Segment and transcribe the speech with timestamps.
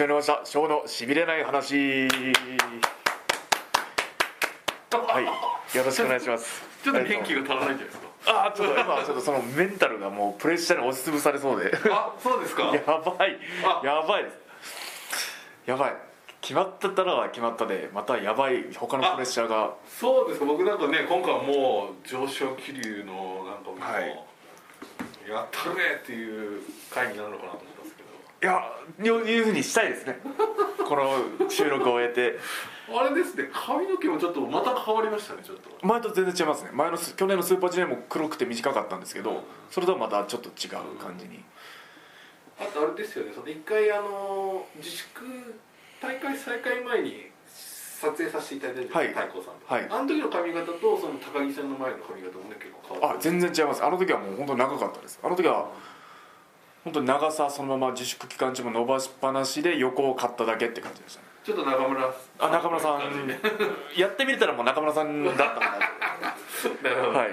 [0.00, 0.40] 始まりました。
[0.46, 2.08] ショーのしびれない話。
[2.08, 2.08] は
[5.20, 5.76] い。
[5.76, 6.62] よろしくお願いします。
[6.82, 8.08] ちょっと元気が足らないんじゃないですか？
[8.24, 11.70] ああちょっと今ちょっとそのメンタルがもうプレッシャーに押しつぶされそうで。
[11.90, 12.62] あそうですか？
[12.74, 13.38] やばい。
[13.62, 13.82] あ。
[13.84, 14.38] やばいです。
[15.66, 15.92] やばい。
[16.40, 19.74] 決まったたらは決まったでまたやばい他のプレッシャーが。
[19.86, 20.46] そうですか。
[20.46, 24.18] 僕なんかね今回はもう上昇気流のなんかもう、はい。
[25.28, 27.79] やったるねっていう回になるのかなと思ったんですけ
[28.42, 28.62] いや
[29.04, 30.18] いうふうにしたいですね。
[30.88, 32.38] この収録を終えて。
[32.88, 33.48] どあれですね。
[33.52, 35.86] 髪の毛もちょっとまた変わりましたねちょっと。
[35.86, 36.70] 前と全然違いますね。
[36.72, 41.44] 前のス去年のスーパージュニアも黒くて短かったんですけどそれとはまたちょっと違う感じに。
[42.58, 43.32] あとあれですよね。
[43.34, 45.60] その一回あの自粛
[46.00, 49.28] 大会再開前に撮影させていただいたじゃないですか、はい。
[49.28, 49.86] 太鼓さんと、はい。
[49.90, 53.84] あの時の髪型とその高木さんの前の髪型もね結構変わってあ全然違います。
[53.84, 55.20] あの時はもう本当に長かったです。
[55.22, 55.70] あの時は
[56.84, 61.26] 本当に長さそのまま自粛期間中も伸ばしっぱなしで横を買っただけって感じでしたね。
[61.44, 63.00] ちょっと中村あ中村さん。
[63.96, 65.60] やってみれたらもう中村さんだったか
[66.82, 67.28] ななるほどはい。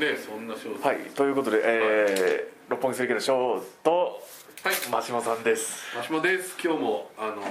[0.00, 0.98] ねそんな賞とはい。
[1.14, 4.20] ということで、えー六本木セリケのショーと
[4.62, 4.74] はい。
[4.74, 5.96] 真島さんです。
[5.96, 6.56] マシモです。
[6.62, 7.42] 今日もあの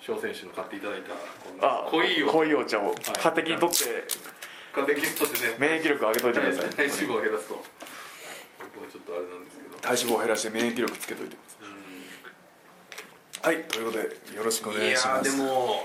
[0.00, 3.76] 翔選手の買っていただいたあ濃いを濃いお茶を家的にとって。
[4.74, 5.56] 買ってきとしてね。
[5.58, 6.70] 免疫力上げといてください。
[6.70, 7.54] 体脂肪を減らすと。
[8.60, 9.47] 僕はちょっとあれなんで
[9.80, 11.44] 体脂肪を減らして免疫力つけといてくだ
[13.44, 13.56] さい。
[13.56, 15.84] はいということでよろしくお願いしやーますでも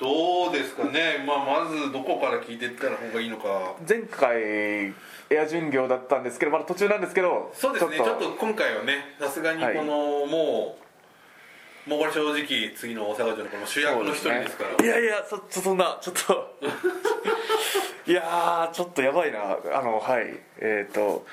[0.00, 3.74] どうですかね、まあ、まずどこから聞いていったら方がいいのか。
[3.88, 7.96] 前回エア巡業だったんですけどまだ途中なんですけどそうですね。
[7.96, 8.32] ちょっと。
[8.32, 10.76] 今回はねさすがにこの、も
[11.86, 14.84] うもうこれ正直次の大阪城のこの主役の一人ですから。
[14.84, 16.56] いやいやそそそんなちょっと。
[18.10, 19.56] いやーちょっとやばいな。
[19.72, 20.38] あのはい。
[20.58, 21.24] えっ、と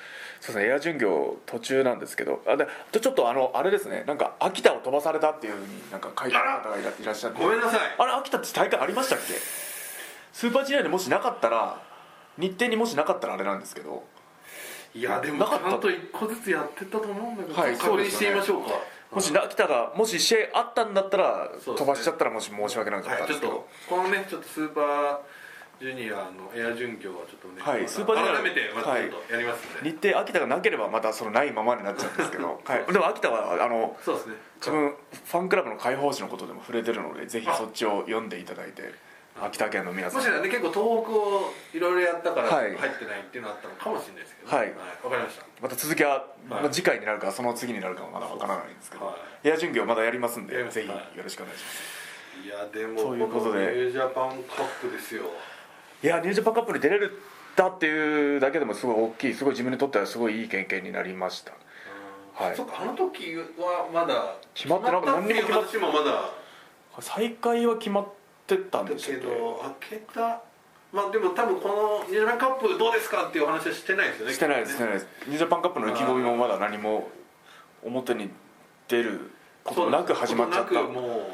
[0.44, 2.68] そうですねエア巡業途中なんですけどあで
[3.00, 7.42] ちょっとあのあれですねなんか秋田を飛ばされたっていうふうになんか書いてある方がいらっしゃって。
[7.42, 7.80] ごめんなさい。
[7.98, 9.34] あれ秋田って大会ありましたっけ？
[10.34, 11.82] スーパージュニアでもしなかったら
[12.38, 14.03] 日程にもしなかったらあれなんですけど。
[14.94, 15.70] いやでもなかった。
[15.70, 18.72] ちゃんと一個ずつやってたと思うんだけど、はい確認してみましょうか。
[19.14, 21.59] もし秋田がもし試合あったんだったらね。
[21.64, 25.18] 飛ばしちゃったらもし申し訳なかったんですけど、とこのねちょっとスーパー
[25.79, 34.35] ジュニアのエア準拠はちょっとね、はいスーパージュニア改めてまたちょっとやりますんで、日程秋田がなければまたそのないままになっちゃうんですけど、 はい、でも秋田はあのそうですね。
[34.57, 38.94] 自分ファンクラブの開放誌のことでも触れてるのでぜひそっちを読んでいただいて
[39.41, 40.22] 秋田県の皆さん。
[40.22, 42.75] もしかしたらね結構東北をいろいろやったからはい。
[42.75, 44.69] 入ってないっていうのあったのかもしれないですけど、はい。
[45.03, 45.45] わかりました。
[45.59, 46.22] また続きは、はい。
[46.50, 52.47] まあ次回になるかその次になるかはまだわからないんですけど、はエア巡業まだやりますんでぜひよはいろしくお願いします、い。
[52.47, 53.91] やでもそういうことで。
[53.91, 55.23] ジャパンカップですよ
[56.03, 57.18] いやニュージャパンカップに出れる
[57.56, 61.53] だっていうだけでもすごい大きいすごい自分にとってはすごいいい経験になりました。
[62.34, 62.56] はい。
[62.56, 65.28] そっかあの時はまだ決まってなかった。
[65.28, 66.30] 決まってもまだ。
[67.00, 68.08] 再開は決まっ
[68.46, 70.41] てたんだでしたっけけど開けた
[70.91, 75.08] まあでも多分このニュージャパンカップどうですかっていう話はしてないですよねしてないですしてないです。
[75.25, 77.09] ニュージャパンカップの意気込みもまだ何も
[77.84, 78.30] 表に
[78.88, 79.31] 出る
[79.64, 80.84] ことなく始まっちゃった。
[80.84, 81.30] も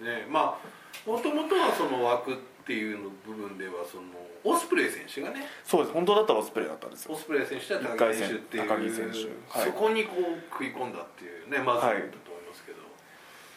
[0.00, 0.26] うね。
[0.30, 4.04] まあもともとはその枠っていうの部分ではその
[4.42, 5.92] オスプレイ選手がねそうです。
[5.92, 7.14] 本当だったらオスプレイだったんですよ。
[7.14, 9.58] オスプレイ選手と一高木選手っていう高木選手。
[9.58, 9.70] はい。
[9.70, 12.00] そこにこう食い込んだっていうねまずだと思い
[12.48, 12.78] ますけど、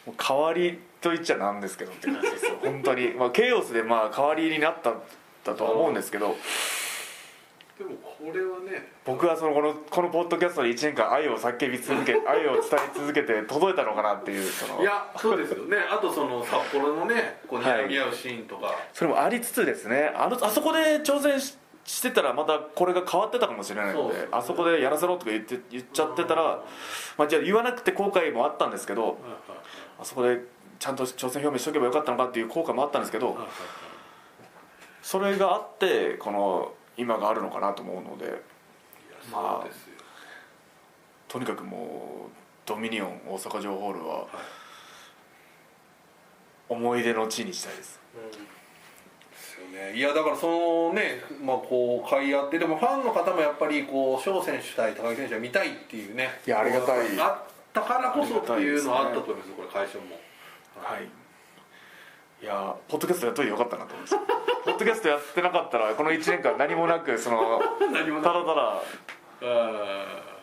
[0.06, 2.58] もう代わりと言っちゃなんですけどって感じですよ。
[2.62, 3.14] 本当に。
[3.14, 4.94] まあケイオスでまあ代わりになった
[5.44, 6.36] だとは思うんですけど
[7.78, 14.82] でもこれはね僕はそのこのこのポッドキャストで1年間愛を叫び続け 愛を伝え続けて届いたのかなっていうその。
[14.82, 15.76] いやそうですよね。
[15.88, 20.12] あとその札幌のねこうはい睨み合うシーンとか、それもありつつですね。
[20.16, 24.28] あのあそこで挑戦ししてたらまたこれが変わってたかもしれないのでね。
[24.30, 26.62] あそこでやらせろとか言って言っちゃってたら、
[27.16, 29.16] まあ、じゃあ言わなくて後悔もあったんですけど
[29.98, 30.38] あそこで
[30.78, 33.38] ちゃんと挑戦表明しとけばよかったのかっていう後悔もあったんですけど
[35.00, 38.42] それがあってこの今があるのかなと思うので
[39.32, 39.66] まあ
[41.28, 42.30] とにかくもう
[42.66, 44.26] ドミニオン大阪城ホールは
[46.68, 47.98] 思い出の地にしたいです。
[49.94, 57.20] いやだからそのねまあこう買い合ってでもファンの方もやっぱりこう翔選手対高木選手は見たいっていうねいやありがたい。
[57.20, 60.04] あったからこそっていうのはあったと思いますこれ会社も。
[60.76, 61.08] はいい
[62.46, 64.16] やーポッドキャストやっといてよかったなと思います。
[64.64, 67.60] ポッドキャストやってなかったらこの1年間何もなくその
[67.92, 68.82] 何もただただ
[69.42, 70.38] あ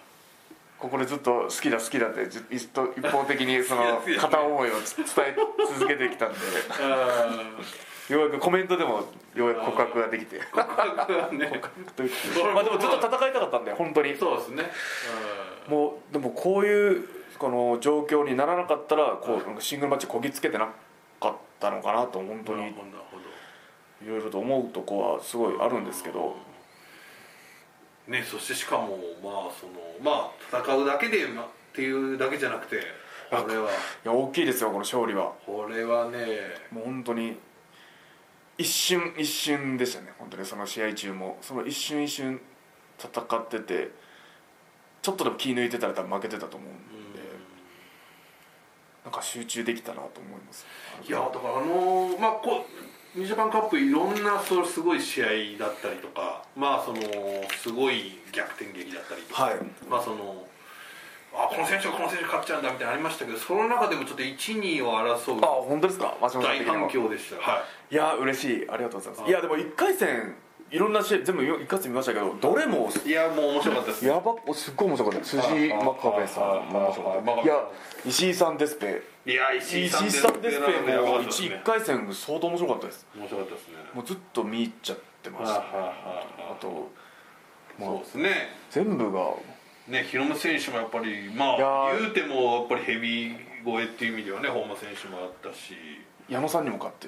[0.77, 4.81] ここでずっと好きだ好きだってず一と一方的に その片思いを伝
[5.27, 5.35] え
[5.73, 6.39] 続けてきたんで。
[6.81, 7.29] あ
[8.07, 9.03] ようやくコメントでも
[9.33, 10.39] ようやく告白ができて。
[10.53, 11.61] 告白はね。
[12.53, 14.15] まあでもずっと戦いたかったんで本当に。
[14.15, 14.71] そうですね。
[15.67, 17.09] もうでもこういう
[17.39, 20.73] この状況にならなかったらこうシングルマッチこぎつけてなか
[21.55, 26.35] ったのかなと本当にいろいろと思うとこはすごいあるんですけど。
[28.07, 32.79] ねそしてしかもまあそのまあ戦うだけで、ま、っていうだけじゃなくて
[33.31, 33.71] これは。
[33.71, 33.73] い
[34.03, 35.33] や大きいですよこの勝利は。
[35.45, 36.19] これはね。
[36.71, 37.37] もう本当に
[38.57, 40.45] 一瞬一瞬でしたね本当に。
[40.45, 41.37] その試合中も。
[41.41, 42.39] その一瞬一瞬
[42.99, 43.91] 戦ってて
[45.01, 46.94] ちょっとでも気抜いてたら多分負けてたと思うんで
[49.05, 50.65] なんか集中できたなと思います。
[51.07, 52.65] いやだからあのーまあこ
[53.15, 56.99] うニジャパンカップいろんなそうすごい試合だったりとかまあその
[57.57, 59.55] すごい逆転劇だったりとか、はい。
[59.89, 60.43] まあその
[61.33, 66.15] あこの選手がこの選手勝っちゃうんだみたいなのありましたけどその中でもちょっと12位を争うあ本当ですか？
[66.21, 67.93] 大反響でしたはい。
[67.93, 68.69] いや嬉しい。
[68.69, 69.21] ありがとうございます。
[69.21, 69.29] はい。
[69.29, 70.35] いやでも1回戦
[70.75, 75.25] いろんな試合全部1回戦見ましたけどどれもいやもう面白かったですやばすっごい面白かった。
[75.25, 77.41] 辻井真壁さんも面白かった。
[77.41, 77.69] いや
[78.05, 85.95] 石井さんデスペいや石井さんデスペもったですね 1, 回戦相当面白かったです面白かったですねもうずっと見入っちゃってましたはいはいはいはい
[86.51, 86.91] あと
[87.79, 88.29] そうですね
[88.69, 89.31] 全部が
[89.87, 95.75] ね、ヒロム選手もやっぱりまあー言うてもやっぱりヘビー超えっていう意味ではね本間選手もあったし
[96.27, 97.07] 矢野さんにも勝って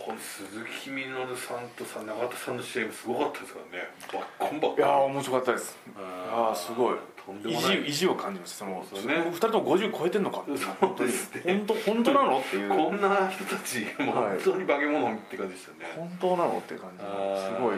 [0.00, 0.46] この鈴
[0.82, 3.88] 木みのるさんとさ永田さんの試合もすごかったですからね。
[4.10, 4.78] バッコンバッコン。
[4.78, 5.76] いやー面白かったです。
[5.94, 6.96] あーああすごい。
[7.44, 9.14] 意地意地を感じましたそのそね。
[9.14, 11.42] 2人とも50超えてんのかってそうですね。
[11.44, 12.68] 本当本当なのっていう。
[12.70, 14.40] こんな人たちもうはい。
[14.40, 17.04] 本当に化け物って感じでしたね、本当なのっていう感じ
[17.44, 17.76] すごい。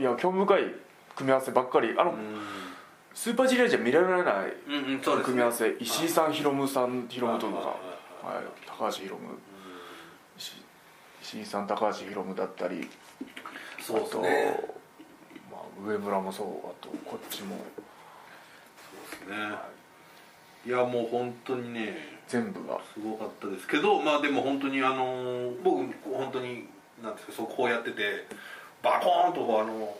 [0.00, 0.62] いや興味深い
[1.14, 1.94] 組み合わせばっかり。
[1.96, 2.14] あの、う
[3.14, 5.34] スーパージュニアじゃ見られないんうんうんそうですね。
[5.34, 5.76] 組み合わせ。
[5.78, 9.38] 石井さんヒロムさんヒロムとか、はいはい、高橋ヒロム。
[9.52, 9.53] 石
[11.24, 12.86] 石井さん高橋ヒロムだったり
[13.80, 14.60] そうですあと、ね
[15.50, 17.56] まあ、上村もそうあとこっちも。
[19.16, 19.56] そうですね。
[20.66, 21.96] いやもう本当にね
[22.28, 22.78] 全部が。
[22.94, 25.78] すごかったですけどまあでも本当にあのー僕
[26.14, 26.66] 本当に
[27.02, 28.26] なんですかそうこうやってて
[28.82, 29.96] バコーンとあの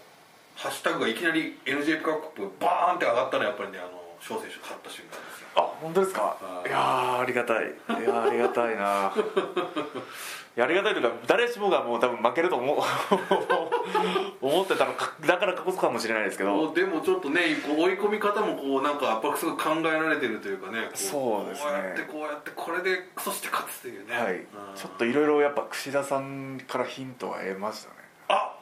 [0.57, 5.49] ハッシュタグがいきなり NJ カップバーンって上がったらやっぱりねあの翔選手勝った瞬間ですよ。
[5.57, 6.23] あ本当ですか？
[6.41, 6.69] はい。
[6.69, 7.65] いやーありがたい。
[7.65, 9.21] いやーありがたいない
[10.57, 12.79] やありがたいというか誰しもがもう多分負けると思う。
[14.41, 16.73] 思ってたのかだからこそかもしれないですけど。
[16.73, 21.73] でもちょっとねこう追い込み方もこうなんか圧迫すごい考えられてるというかねこそうですね。
[21.73, 24.45] こうやってこうやってこれでそして勝つというねはいうん
[24.77, 27.97] ちょっといろいろやっぱ櫛田さんからヒントは得ましたね
[28.29, 28.55] あ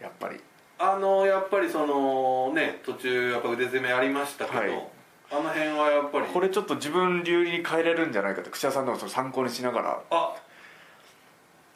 [0.00, 0.40] やっぱり
[0.78, 4.88] あのやっぱりそのね途中やっぱ腕攻めありましたけど、はい
[5.32, 10.34] あの辺はやっぱりこれちょっと自分流に変えれるんじゃないかって櫛田さんでもその参考にしながらあ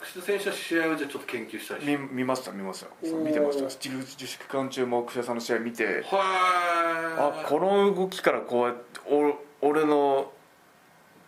[0.01, 1.87] 櫛田選手は試合をじゃあちょっと研究したりし。
[1.87, 2.89] て見見ました見ました。
[3.03, 3.65] 見てました。
[3.65, 6.03] 自自粛期間中も櫛田さんの試合見て。
[6.03, 10.31] はあこの動きからこうやってお俺の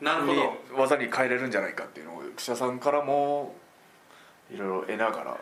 [0.00, 0.82] になるほど。
[0.82, 3.54] 技に変えれるんじゃないかっていうのを櫛田さんからも
[4.50, 5.38] いろいろ得ながら。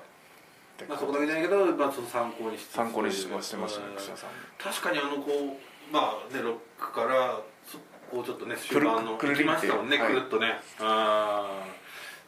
[0.89, 3.63] まあ、そこだけじゃないけど、まあ、参考にして参考にしてましたね。
[3.65, 7.79] うん櫛田さん確かにあのこうまあねロックからそ
[8.11, 10.09] こうちょっとね終盤のくるりましたもんね、はい。
[10.09, 10.61] くるっとね。
[10.79, 11.76] ああ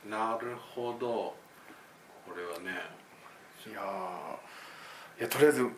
[0.09, 1.35] なるほど。
[2.27, 2.81] これはね。
[3.67, 5.21] いやー。
[5.21, 5.69] いやとりあえず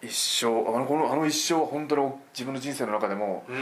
[0.00, 0.46] 一生。
[0.46, 3.56] あのこのあの一生は本当に自分の人生の中でもうん。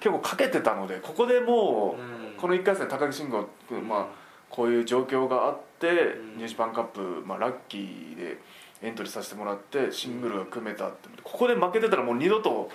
[0.00, 2.40] 結構かけてたのでここでもう、うん。
[2.40, 4.06] この1回戦高木慎吾君、まあ、
[4.48, 5.92] こういう状況があって、ん。
[6.38, 8.38] ニュージパンカップ、まあ、ラッキーで
[8.82, 11.10] エントリーさせてもらってシングルが組めたって。
[11.22, 12.70] ここで負けてたらもう二度と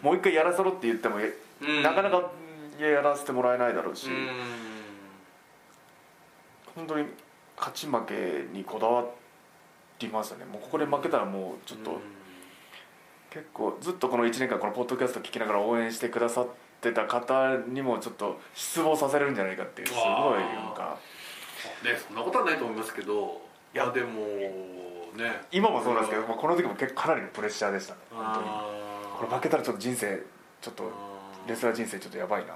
[0.00, 1.18] もう一回やらせろって言っても、
[1.82, 2.30] なかなか
[2.80, 4.69] やらせてもらえないだろうし、うん
[6.74, 7.06] 本当に
[7.56, 9.04] 勝ち負けにこだわ
[9.98, 10.44] りましたね。
[10.44, 12.00] もうここで負けたらもうちょっと、
[13.30, 16.48] 結構ずっとこの1年間このポッドキャスト聞きながら応援してくださっ
[16.80, 20.98] てた方にもちょっと失望させるんじゃないかっていうすごいなんか
[21.84, 23.40] ねそんなことはないと思いますけど
[23.72, 24.24] いやでも
[25.16, 28.00] ね今もそうなんですけど、まあ、この時も結構かなりのプレッシャーでしたね。
[28.10, 28.46] 本当に。
[28.48, 30.22] あこれ負けたらちょっと人生
[30.60, 30.90] ちょっと
[31.46, 32.54] レスラー人生ちょっとやばいな。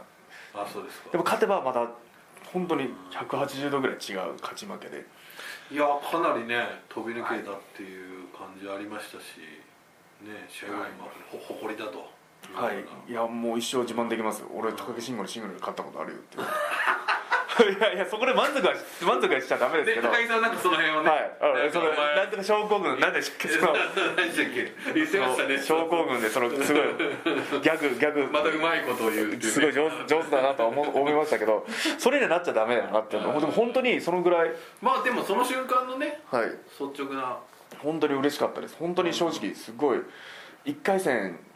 [0.54, 1.10] あそうですか。
[1.10, 1.88] でも勝てばまた
[2.54, 5.04] 本当に180度ぐらい違う勝ち負けで。
[5.72, 9.38] いやかなりね飛び抜けたっていう感じありましたし
[10.22, 12.08] ね試合はまあほ誇りだと。
[12.54, 12.84] はい。
[13.10, 14.48] いやもう一生自慢できますよ。
[14.54, 16.38] 俺高木慎吾にシングルで勝ったことあるよって
[17.62, 20.08] いやいやそこで満足は満足はしちゃダメですでけど。
[20.08, 23.72] はい高木さんなんかその辺はねあそのなんとか症候群なんでし たっけその
[24.16, 25.62] 何でしたっけ言ってましたね。
[25.62, 28.28] 症候群でそのすごいギャグギャグ。
[28.32, 29.42] またうまいことを言ううね。
[29.42, 31.66] すごい上手上手だなとは思思いましたけど
[31.98, 34.50] それになっちゃダメだなってでも本当にそのぐらい。
[34.82, 36.46] まあでもその瞬間のねはい。
[36.80, 37.38] 率直な。
[37.78, 38.76] 本当に嬉しかったです。
[38.78, 39.98] 本当に正直すごい。
[40.64, 41.54] 1回戦っ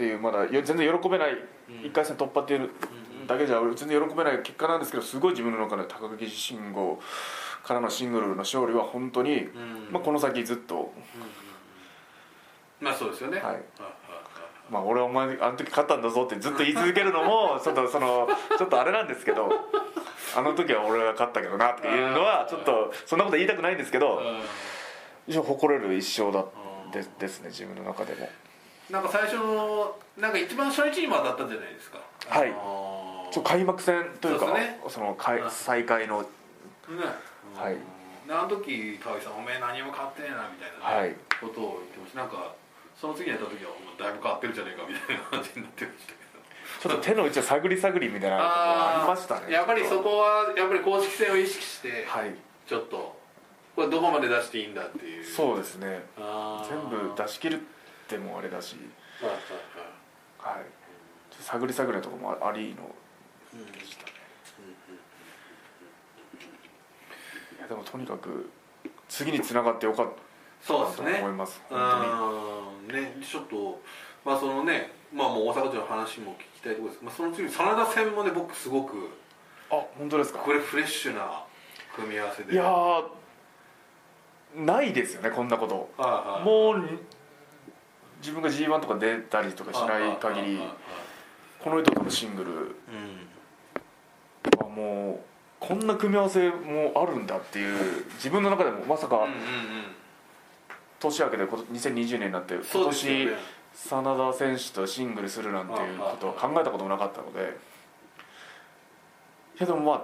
[0.00, 1.36] っていうまだよ全然喜べない。
[1.68, 2.70] 1回戦突破っていう
[3.30, 7.00] だけじゃ全然喜べない結果なんですけどすごい自分の中で高木慎吾
[7.62, 9.88] からのシングルの勝利は本当に、うん。
[9.92, 10.92] まあ、この先ずっと、
[12.80, 13.38] まあそうですよね。
[13.38, 13.52] はい。
[13.52, 13.62] はい
[14.70, 19.50] まあ、俺はお前あの時勝ったんだぞってずっと言い続けるのも ちょっとそのちょっとあれなんですけど
[20.36, 24.22] あの時は俺が勝ったけどなっていうのはちょっとそんなこと言いたくないんですけど
[25.26, 26.44] 一応誇れる一勝だ
[26.84, 28.28] うんでですね自分の中でも。
[28.90, 31.98] なんか最初のなんか一番初日にも当たったじゃないですか。
[32.28, 32.48] はい。
[32.48, 32.89] あのー
[33.30, 34.46] ちょ開幕戦というか
[34.88, 36.26] その開再開のね。
[37.54, 37.76] はい。
[38.26, 41.16] であの時高木さん「おめえ何も変わってねえな」みたいなね、はい。
[41.40, 42.20] ことを言ってました。
[42.20, 42.54] なんか
[42.96, 46.20] その次にやった時は「お前だいぶ変わってるじゃねえか」みたいな感じになってましたけど。
[46.80, 52.34] ちょっと手の内を探り探りみたいなありましたねやっぱりそこはやっぱり公式戦を意識してはい。
[52.66, 53.18] ちょっと
[53.74, 55.24] これどこまで出していいんだっていう。
[55.24, 56.04] そうですね。
[56.68, 57.64] 全部出し切るっ
[58.06, 58.76] てもあれだし。
[59.20, 59.30] はい
[60.38, 60.64] はい
[61.40, 62.99] 探り探りのところもありのうん
[63.52, 64.08] でしたい
[67.60, 68.50] やでもとにかく
[69.08, 70.06] 次につながってよかっ
[70.62, 73.80] たと思います本うんねちょっと
[74.24, 79.10] まあそのねまあもう大阪城の話も聞きたいところです、まあ、その次に真田戦もね僕すごく
[79.70, 81.44] あ本当ですかこれフレッシュな
[81.94, 83.02] 組み合わせでいや
[84.56, 87.00] ないですよねこんなことはいはいもう
[88.20, 90.60] 自分が g 1とか出たりとかしない限り
[91.58, 92.66] この人とのシングルうん
[94.80, 95.20] もう
[95.60, 99.26] こんな組み合わせもあるんだっていう自分の中でもまさか
[100.98, 103.32] 年明けでこと2020年になって今年ね
[103.74, 107.56] 真田選手とシングルするなんていうことは考えたこともなかったので。
[109.58, 110.02] けどまあ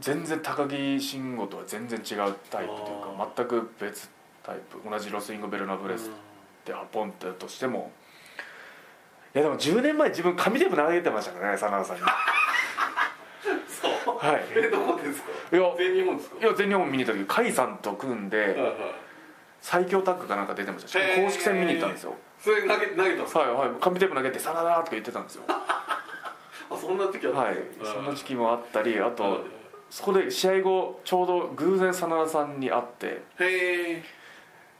[0.00, 4.10] 全然高木慎吾とは全然違うタイプというか全く別
[4.42, 4.78] タイプ。
[4.88, 6.10] 同じロスインゴ・ベルナブレス
[6.66, 7.90] でアポンってとしても。
[9.34, 12.02] いやでも10年前自分紙テープ投げてましたからね真田さんに
[14.28, 14.44] はい。
[14.56, 15.56] えどこですか？
[15.56, 15.74] いや。
[15.76, 16.36] 全日本ですか？
[16.40, 18.72] いや全日本見に行った時甲斐さんと組んではいはい。
[19.60, 20.98] 最強タッグかなんか出てました。
[21.20, 22.14] 公式戦見に行ったんですよ。
[22.38, 23.40] それ投げ投げたんですか？
[23.40, 23.80] はいはい。
[23.80, 25.42] 紙テープ投げて「真田だ!」とか言ってたんですよ。
[25.48, 27.38] あそんな時あった？
[27.38, 27.56] はい。
[27.82, 29.12] そんな時期もあったりあはい。
[29.14, 29.44] と
[29.90, 33.22] そこで試合後ちょうど偶然真田さんに会ってへ
[33.92, 34.02] え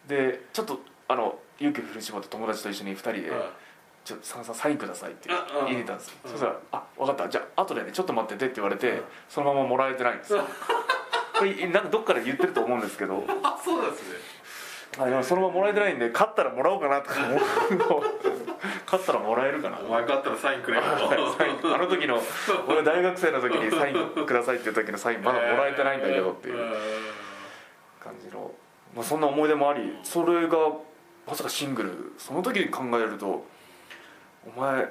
[0.08, 3.30] でちょっとあの勇気を振り絞って友達と一緒に2人で
[4.04, 6.14] 「ちょっと真田さんサインください」って入れたんですよ。
[6.25, 6.30] うん。
[6.32, 7.28] そしたら「あ分かった。
[7.28, 9.04] じゃあ後でねちょっと待ってて」って言われてうん。
[9.28, 10.44] そのままもらえてないんですよ。
[11.37, 13.25] これなんかどっかで言ってると思うんですけど。
[13.42, 14.18] あそうなんですね。
[14.99, 17.40] あでもそのままもらえてないんで勝ったらもらおうかなとか思う。
[18.87, 19.78] 勝ったらもらえるかな。
[19.80, 20.82] お前勝ったらサインくれよ。
[20.87, 22.23] あの時の
[22.68, 26.75] 俺大学生の時にサインくださいっていう時のサインまだもらえてないんだけどっていう。
[28.04, 28.52] 感じの、
[28.94, 30.58] まあ、そんな思い出もありそれが
[31.26, 33.46] まさかシングルその時に考えると
[34.46, 34.88] お前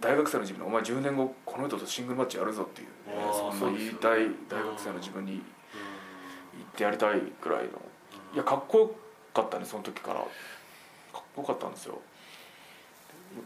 [0.00, 2.94] 大学生の自分にお前10年後この人とシングルマッチやるぞっていう、ね。
[3.32, 7.70] そんな言いたい大学生の自分に言ってやりたいぐらいの。
[8.34, 8.94] いやかっこよ
[9.32, 10.20] かったねその時から。
[10.20, 10.24] か
[11.20, 12.00] っこよかったんですよ。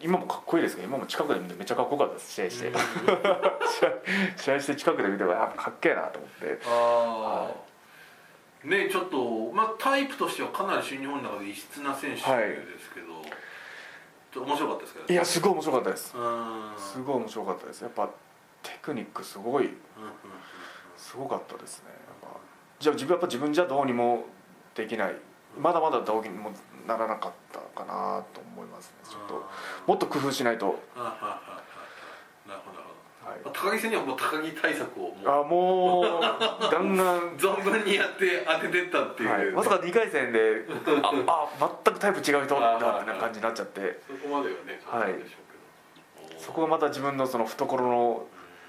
[0.00, 2.72] 今もかっこいいですけど今も近くで見てめっちゃかっこよかったです試合して、
[4.36, 6.60] 試合して近くで見てやっぱかっけえなと思って。
[6.66, 7.50] あ
[8.64, 12.79] あねちょっとまあタイプとしてはかなり新日本の中で異質な選手ですけど、ちょっと
[14.38, 16.16] 面白かったですけどいやすごい面白かったです。
[16.16, 16.72] うん。
[16.78, 17.82] すごい面白かったです。
[17.82, 18.08] やっぱ
[18.62, 19.70] テクニックすごい
[20.96, 21.90] すごかったですね。
[22.22, 22.38] やっぱ。
[22.78, 24.24] じゃあ自分やっぱ自分じゃどうにも
[24.74, 25.16] できない。
[25.58, 26.52] まだまだどうにも
[26.86, 28.94] ならなかったかなと思いますね。
[29.10, 29.44] ちょっと
[29.86, 30.78] もっと工夫しないと、
[33.44, 37.36] 高木戦にはもう高木対策をもうあもうガンガン。
[37.38, 40.66] 存分にやって当ててったっていう、はい、まさか2回戦で
[41.26, 44.00] ああ全くタイプ違う人だってな感じになっちゃって。
[44.06, 45.36] そこまではねそうなんでしょ
[46.18, 48.26] うけど、そこがまた自分のその懐の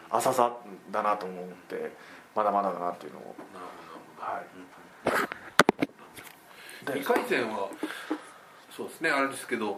[0.10, 0.54] 浅さ
[0.90, 1.92] だなと思って
[2.36, 3.36] まだまだだなっていうのを。
[3.54, 4.46] なるほどはい。
[6.86, 7.70] 2回戦は
[8.76, 9.78] そうですねあれですけどあ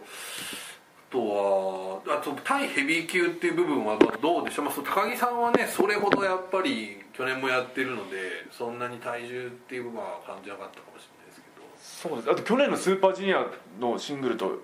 [1.13, 8.17] とはあと対ヘビー級っていう部分はまあどうでしょう、まあ、高木さんはねそれほどやっぱり去年もやってるので
[8.51, 12.09] そんなに体重っていう部分は感じなかったかもしれないですけど。
[12.09, 12.31] そうです。
[12.31, 13.45] あと去年のスーパージュニア
[13.79, 14.63] のシングルと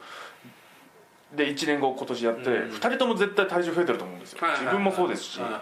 [1.36, 2.72] で1年後今年やって、うん。
[2.72, 4.66] 2人とも絶対体重増えてると思うんですよ、はいはいはい。
[4.66, 5.62] 自分もそうですし、はいはい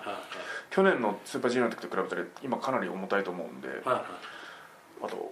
[0.70, 4.02] 去年のスーパージュニアの時と比べたら今かなり重たいと思うんで、はいはい
[5.02, 5.32] あと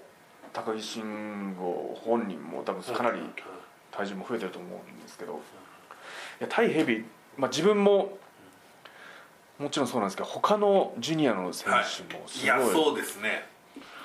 [0.53, 3.19] 高木慎吾本人も多分かなり
[3.96, 5.36] 体重も増えてると思うんですけどい
[6.42, 7.04] や対ヘビー、
[7.38, 8.18] まあ、自分も
[9.58, 13.46] もちろんそうなんですけど他のジュニアの選手もすごい、いやそうですね。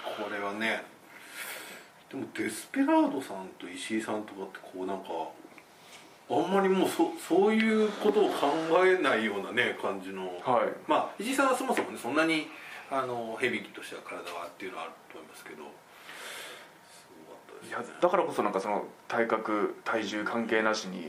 [0.05, 0.85] これはね。
[2.09, 5.07] でもデスペラードさんと石井さんとかってこうなんか
[6.31, 8.47] あんまりもうそそういうことを考
[8.85, 10.73] えないようなね感じの、はい。
[10.87, 12.47] まあ石井さんはそもそもねそんなに
[12.91, 15.65] あのヘビーとしては体はっていうのはあると思いますけど
[17.71, 21.07] いやだからこそなんかその体格体重関係なしに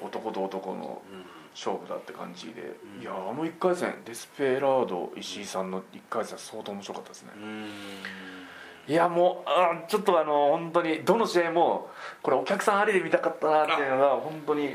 [0.00, 0.06] うん。
[0.06, 1.24] 男と男のうん。
[1.54, 3.02] 勝負だって感じで、うん。
[3.02, 7.66] いやあの1回戦デスペラード石井さんの1回戦相当面白かったですね、うん。
[8.86, 11.90] いやもうあーちょっとあの本当にどの試合も
[12.22, 14.70] これお客さんありで見たかったなっていうのが本当に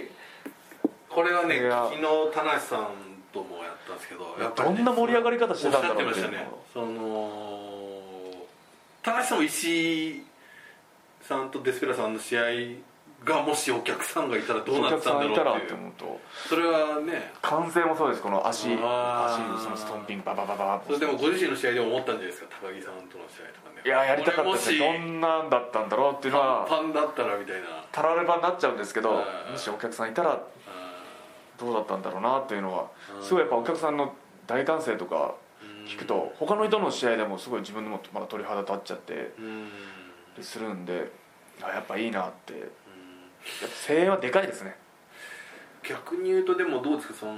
[1.10, 2.02] これはね昨日
[2.34, 2.88] 田無さん
[3.32, 6.48] ともやったんですけどやっぱりねどんな盛り上がり方してたんだろうおってましたね。
[6.74, 7.64] その
[9.02, 10.24] 田無さんも石井
[11.24, 12.44] さんとデスペラさんの試合
[13.24, 17.32] がもしお客さんがいたらどうおなってたんだろうっていて思うとそれはね。
[17.42, 18.22] 歓声もそうです。
[18.22, 29.14] この足足そのストンピンバババババそれでもご自身の試合でも思ったんじゃないですか高木さんとの試合とかねいややりたかったですねどんなんだったんだろうっていうのはパンだったらみたいなたらればになっちゃうんですけどう
[29.50, 30.42] んもしお客さんいたらあ
[31.58, 32.88] どうだったんだろうなっていうのは
[33.18, 34.14] うんすごいやっぱお客さんの
[34.48, 39.70] 大歓声とかー聞くと他の人の試合でもすごい自分でもまだ鳥肌立っちゃってうん
[40.42, 41.12] するんで
[41.62, 42.54] あやっぱいいなって。
[42.54, 42.70] やっうん
[43.70, 44.76] ぱ声援はでかいですね。
[45.88, 47.34] 逆に言うとでもどうですかその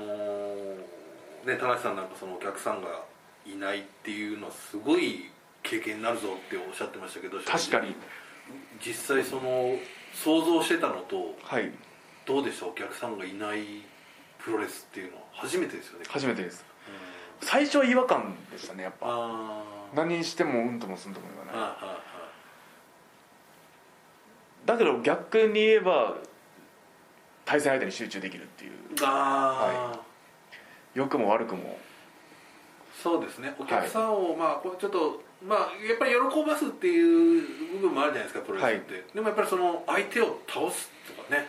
[1.45, 3.03] ね田無さんなんかそのお客さんが
[3.45, 5.31] いないっていうのはすごい
[5.63, 7.95] 経験になるぞっておっしゃってましたけど確かに。
[8.85, 9.75] 実際その
[10.13, 11.71] 想像してたのとはい。
[12.25, 13.63] どうでしたお客さんがいない
[14.39, 16.05] プロレスっていうのは初めてですよね。
[16.07, 16.63] 初めてです。
[17.41, 17.47] うん。
[17.47, 19.07] 最初は違和感でしたねやっぱ。
[19.95, 21.55] 何にしてもうんともすんとも言わない。
[21.55, 21.99] はあは
[24.65, 26.15] だけど逆に言えば
[27.45, 28.71] 対戦相手に集中できるっていう。
[29.03, 29.99] あはああ
[30.95, 31.77] 良くも悪くも。
[33.03, 33.53] そうですね。
[33.59, 37.41] お客さんを、まあこれちょっとまあやっぱり喜ばすっていう
[37.73, 41.47] 部分もあるじゃないですかプロレスって、でもやっぱりその相手を倒すとかね。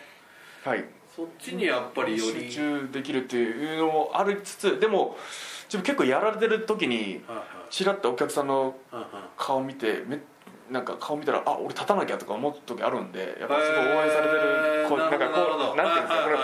[0.63, 0.85] はい。
[1.15, 5.17] そっちにやっぱりより、集中できるっていうのもありつつでも
[5.63, 7.71] 自分結構やられてる時にはいはい。
[7.71, 9.23] ちらっとお客さんのはいはい。
[9.37, 10.19] 顔見てめ
[10.69, 16.37] なんか顔見たらあ俺立たなきゃとか思う時あるんでやっぱすごい応援されてるこうなんかこうなんていうんですかこれ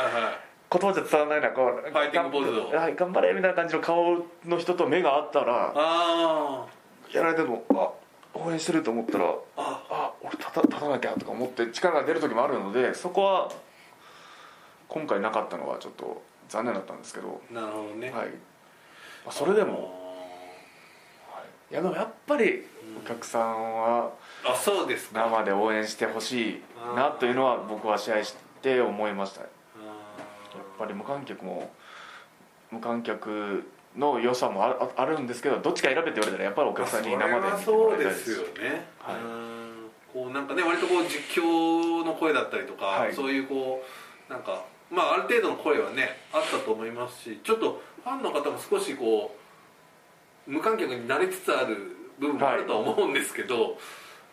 [0.72, 2.78] 言葉じゃ伝わらないなこうファイティングポーズを。
[2.78, 6.66] はい頑張れみたいな感じの顔の人と目が合ったらあ
[7.12, 7.92] やられてるのあ
[8.34, 9.82] 応援してると思ったらーあ。
[9.90, 13.52] あ俺立た立たなきゃとか思って力が出る時もあるのでそこは
[14.88, 18.12] 今回なかったのはちょっと残念だったんですけど、なるほどね。
[18.12, 18.28] はい。
[18.28, 20.03] まあ、それでも
[21.74, 22.64] いやでもやっぱり
[23.04, 24.12] お客さんは
[25.12, 26.62] 生で応援してほしい
[26.96, 29.50] なというのは僕は試合して思いましたやっ
[30.78, 31.72] ぱり無観客も
[32.72, 33.64] 無観客
[33.98, 39.16] の良さもあああるんですけどどっちか選べって言われたらやっぱりお客さんに生で見てそうでですすよね、はい。
[39.16, 39.90] うん。
[40.14, 43.14] こうなんかね割とこう実況の声だったりとか、はい。
[43.14, 43.84] そういうこ
[44.30, 49.43] うなんかまあある程度の声はねあったと思いますしちょっとファンの方も少しこう
[50.46, 51.76] 無観客に慣れつつある
[52.20, 53.78] 部分もあるとは思うんですけど、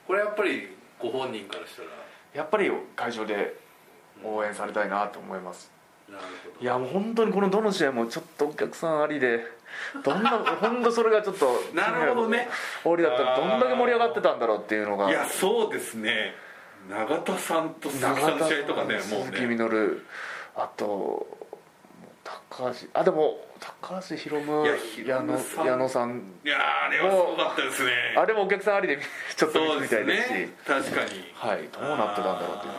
[0.06, 0.68] これやっぱり
[0.98, 1.88] ご本人からしたら。
[2.34, 3.56] やっぱり会場で
[4.24, 5.70] 応援されたいなと思います。
[6.08, 6.62] なるほど。
[6.62, 9.44] いやもう本当にこのどの試合もちょっとお客さんありで
[10.04, 12.48] どんな 本当それがちょっとなるほどね。
[12.84, 15.10] 俺だったらどんだけ盛り上がってたんだろうっていうのが。
[15.10, 16.34] いやそうですね。
[16.88, 20.02] 永田さんと鈴木さんの試合とかねもう鈴木
[20.56, 21.26] あと
[22.24, 22.88] 高橋。
[22.94, 24.62] あでも高橋宏夢
[25.04, 26.22] いや矢野矢野さん。
[26.44, 27.92] いやーあれはすごかったですね。
[28.16, 28.98] あれもお客さんありで
[29.36, 30.30] ちょっと見てみたいですし。
[30.32, 30.48] ね。
[30.66, 31.32] 確かに。
[31.34, 31.68] はい。
[31.68, 32.72] どうなってたんだろうっていう。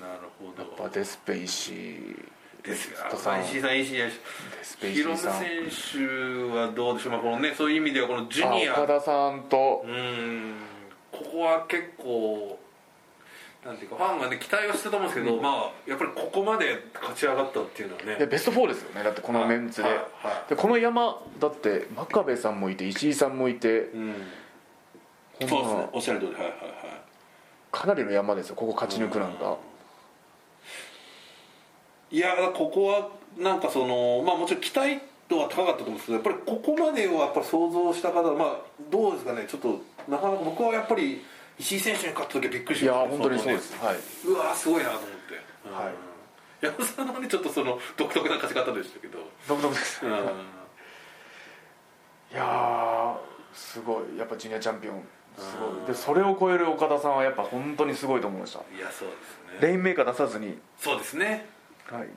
[0.00, 0.62] なるほど。
[0.62, 2.16] やっぱデスペ石井
[2.62, 3.42] ですがトさん。
[3.42, 4.92] 石井さん石井さん。
[4.92, 5.30] 夢選
[6.50, 8.76] 手はどうでしょう、まあ、このねそういう意味ではこのジュニア。
[8.76, 9.82] あ岡田さんと。
[9.84, 10.54] うん。
[11.10, 12.58] ここは結構
[13.66, 18.26] なんていうかファンがね期待はしてたと思うんですけど、まあやっぱりここまで勝ち上がったっていうのはね。
[18.26, 19.02] ベスト4ですよね。
[19.02, 19.98] だってこのメンツで,、はい。
[19.98, 20.02] は
[20.46, 20.50] い。
[20.50, 24.14] でこの山だって真壁さんもいて石井さんもいてうん。
[25.40, 25.62] そうですね。
[25.64, 26.32] まおっしゃる通り。
[26.32, 26.60] はいはいはい。
[27.72, 29.56] かなりの山ですよここ勝ち抜くなんか。
[32.10, 38.56] いやここはなんかそのまあもちろん期待度は高かったと思うんですけどやっぱりここまでをやっぱ想像した方まあ
[38.90, 39.44] どうですかね。
[39.48, 41.24] ちょっとなかなか僕はやっぱり
[41.58, 43.02] 石井選手に勝った時はびっくりいしました。
[43.02, 43.74] や本当にそうです。
[43.76, 43.96] はい。
[44.26, 45.16] うわーすごいなと思って、
[45.72, 45.94] はい。
[46.60, 50.04] 山本さんのはねちょっとその独特な勝ち方でしたけど、独特です。
[50.04, 50.12] うん。
[50.12, 50.14] い
[52.34, 53.16] やー
[53.56, 54.18] すごい。
[54.18, 55.02] やっぱジュニアチャンピオン
[55.38, 55.86] すごい。
[55.86, 58.58] でそれを超える岡田さんはやっぱ本当にすごいと思いました。
[58.58, 59.14] いやそうで
[59.58, 59.68] すね。
[59.68, 60.58] レインメーカー出さずに。
[60.78, 61.26] そうですね。
[61.26, 61.40] はい。
[61.40, 61.46] こ
[61.90, 62.08] れはね。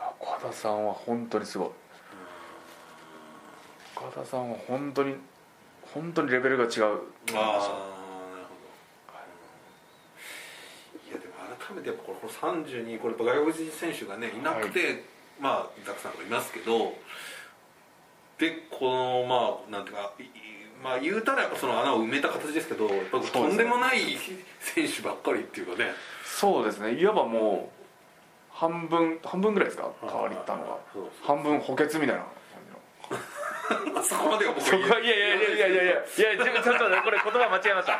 [0.00, 1.68] あ岡田さんは本当にすごい。
[3.96, 5.16] 岡田さんは本当に
[5.94, 6.70] 本当にレベルが違う。
[6.72, 6.96] ああなる
[7.30, 7.44] ほど。
[11.66, 15.04] 改めてやっぱこれこれ32これ外国人選手がねいなくて、
[15.40, 16.94] まあザックさんいますけど
[18.38, 20.30] でこのまあなんていうかいい
[20.82, 24.00] まあ言うたらやっぱその穴を埋めた形ですけどやっぱとんでもない
[24.60, 25.92] 選手ばっかりっていうかね。
[26.24, 26.94] そうですね。
[27.00, 27.74] いわばもう
[28.50, 29.90] 半分半分ぐらいですか？
[30.02, 30.06] い。
[30.10, 30.76] 変わりったのが。
[31.22, 32.26] 半分補欠みたいな
[34.04, 37.92] そこまでは僕はいやいやいやいやいやいやいやちょっとねこれ言葉間違えました。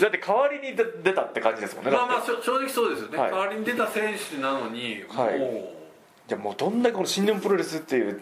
[0.00, 3.30] だって代わりに出出たって感じですもんねまあまあ正直そうですよね、はい。
[3.30, 5.38] 代わりに出た選手なのに、はい。
[5.38, 5.64] もうい
[6.28, 8.20] やもうどんだけこの新日本プロレスっていう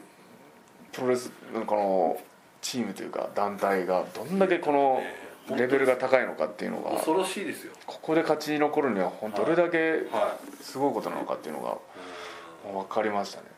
[0.92, 2.20] プロレスのこの
[2.60, 5.02] チームというか団体がどんだけこの
[5.48, 7.72] ねレベルが高いのかっていうのが恐ろしいですよ。
[7.86, 11.76] ここで勝ち残るには本当どれだけはすごいことなのかっていうのが
[12.72, 13.49] 分かりましたね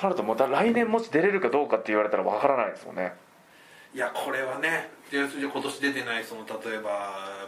[0.00, 3.12] となるとまた来年もし出れるかどうかって言われたら分からないですもんね。
[3.94, 6.90] いやこれはね今年出てないその例えば、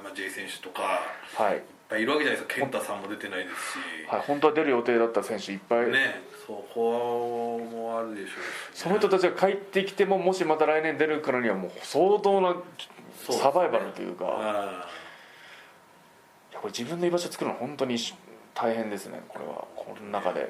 [0.03, 1.03] まあ、J 選手とか
[1.37, 2.55] はい、いっぱいいるわけじゃないですか。
[2.57, 3.77] 健太さんも出てないですし、
[4.09, 8.41] はい、本当は出る予定だった選手いっぱい、ねそこもあるでしょうし、ね、
[8.75, 12.57] その人たちが帰ってきてももしまた来年出るからにはもう相当な
[13.31, 14.25] サバイバルというか。
[14.27, 14.89] あ
[16.51, 16.55] い。
[16.55, 17.97] やこれ自分の居場所作るの本当に
[18.55, 19.67] 大変ですねこれは。
[19.77, 20.41] この中で。
[20.41, 20.47] ー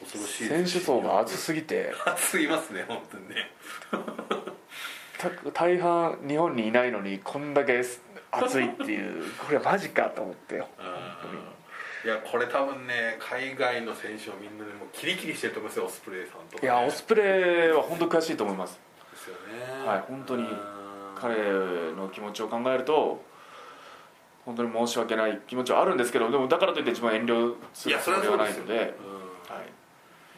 [0.00, 1.92] 恐ろしい選手層が厚すぎて。
[2.06, 3.50] 熱すぎますね本当にね。
[5.18, 7.82] た大半日本にいないのにこんだけ
[8.30, 9.24] 熱いっていう。
[9.34, 18.80] これはマジかと思っていやこれ多分ね海外の選手をみんなでもうキリキリしてると思いますよオスプレイさんとか、ね、いやオスプレイは本当悔しいと思います。
[19.12, 19.86] ですよね。
[19.86, 20.80] はい本当にうん。
[21.20, 21.34] 彼
[21.92, 23.22] の気持ちを考えると
[24.46, 28.94] 本当に申し訳ない気持ちはあるんですけどでもだからといって自分は遠慮するつもではないので、はい、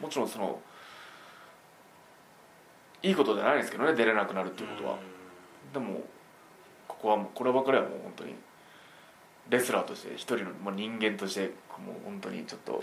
[0.02, 0.60] もちろんその
[3.02, 4.98] いいことじゃないですけどね出れなくなるっていうことは、
[5.72, 6.00] でも
[6.86, 8.34] ここはもうこればかりはもう本当に
[9.48, 11.40] レスラーとして一人の、まあ、人間として
[11.78, 12.82] もう本当にちょっと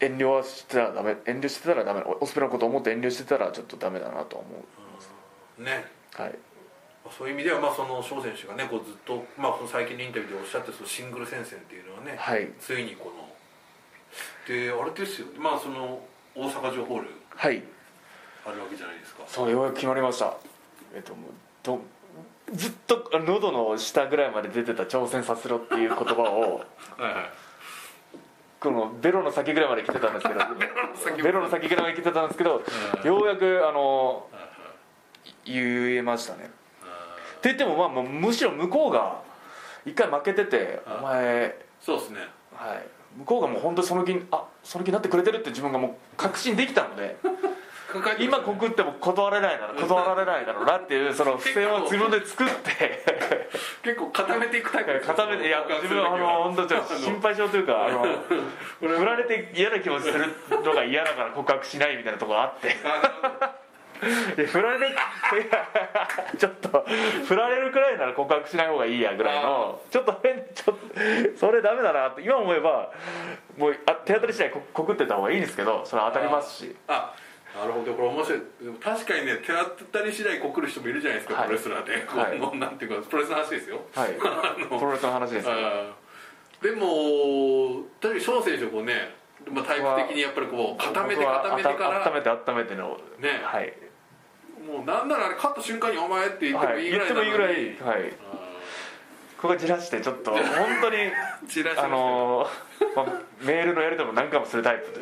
[0.00, 4.50] 遠慮はしてたらダメ遠慮してたらダメオスプレイのことを思って遠慮してたらちょっとダメだなとは思
[5.58, 5.84] うんね
[6.18, 6.34] うはい。
[7.10, 12.48] そういう意味ではまあその翔選手がねこうずっと、まあ、最近のインタビューでおっしゃってそのシングル戦線っていうのはね、はい。
[12.58, 13.23] ついにこの
[14.46, 15.26] であれですよ。
[15.38, 16.00] まあその
[16.34, 17.08] 大阪城ホール。
[17.34, 17.62] はい。
[18.46, 19.22] あるわけじゃないですか。
[19.26, 20.34] そうようやく決まりました。
[20.94, 21.14] えっと
[21.62, 21.80] ど
[22.52, 26.64] ずっと喉の下ぐらいまで出てた挑戦させろっていう言葉を
[26.98, 27.30] はいはい。
[28.60, 30.40] このベロの先ぐらいまで来てたんですけど
[31.22, 31.84] ベロの先ぐらい。
[31.84, 32.62] まで来てたんですけど
[33.04, 34.28] ようやくあの
[35.44, 36.44] 言えましたね。
[36.44, 39.20] って言ってもまあむしろ向こうが
[39.84, 42.20] 一回負けててはいお前そうですね。
[42.54, 42.86] はい
[43.18, 47.16] 向こうがもう本当にその気にあその気になってくれてるって自分がもう確信できたので
[48.18, 53.04] 今告っても断れないだろ断られないだろうなっていうその 付箋を自分で作って
[53.84, 55.00] 結構固めていくタイプ。
[55.06, 58.04] 固めていや自分はあの本当ちょっと心配性というかあの
[58.80, 60.26] 振られて嫌な気持ちする
[60.64, 62.74] のが嫌だから告白しないみたいなところがあって
[64.00, 64.98] 振られいや
[66.38, 66.84] ちょっと
[67.26, 72.92] 振られるくらいなら告白しない方がいいやぐらいのちょっと変ちょっとそれダメだなって今思えば
[73.56, 76.74] もうあ手当たり次第こ告ってた方がいいんですけどそれは当たりますし。
[76.88, 77.14] あ
[77.54, 78.40] なるほどこれ面白い。
[78.62, 81.46] でも確かにね手当たり次第告る人もいるじゃないですか、はい。
[81.46, 82.38] プロレスラーで、はい。
[82.38, 83.80] もうなんていうかプロレスの話ですよ。
[83.94, 84.12] はい。
[84.18, 85.46] プロレスの話です。
[86.62, 89.14] でも確かに翔選手こうね、
[89.50, 93.40] まあ、タイプ的にやっぱりこう固めて固めてから温めて温めてのね。
[93.44, 93.72] はい、
[94.66, 98.12] もうなんならあれ勝った瞬間に「お前」って言ってもはいい、いぐらいなのに、言ってもいいぐらいはい。
[99.44, 100.40] ここじらしてちょっと本
[100.80, 100.96] 当に
[101.76, 104.98] あのーまあ、メールのやり取りも何回もするタイプ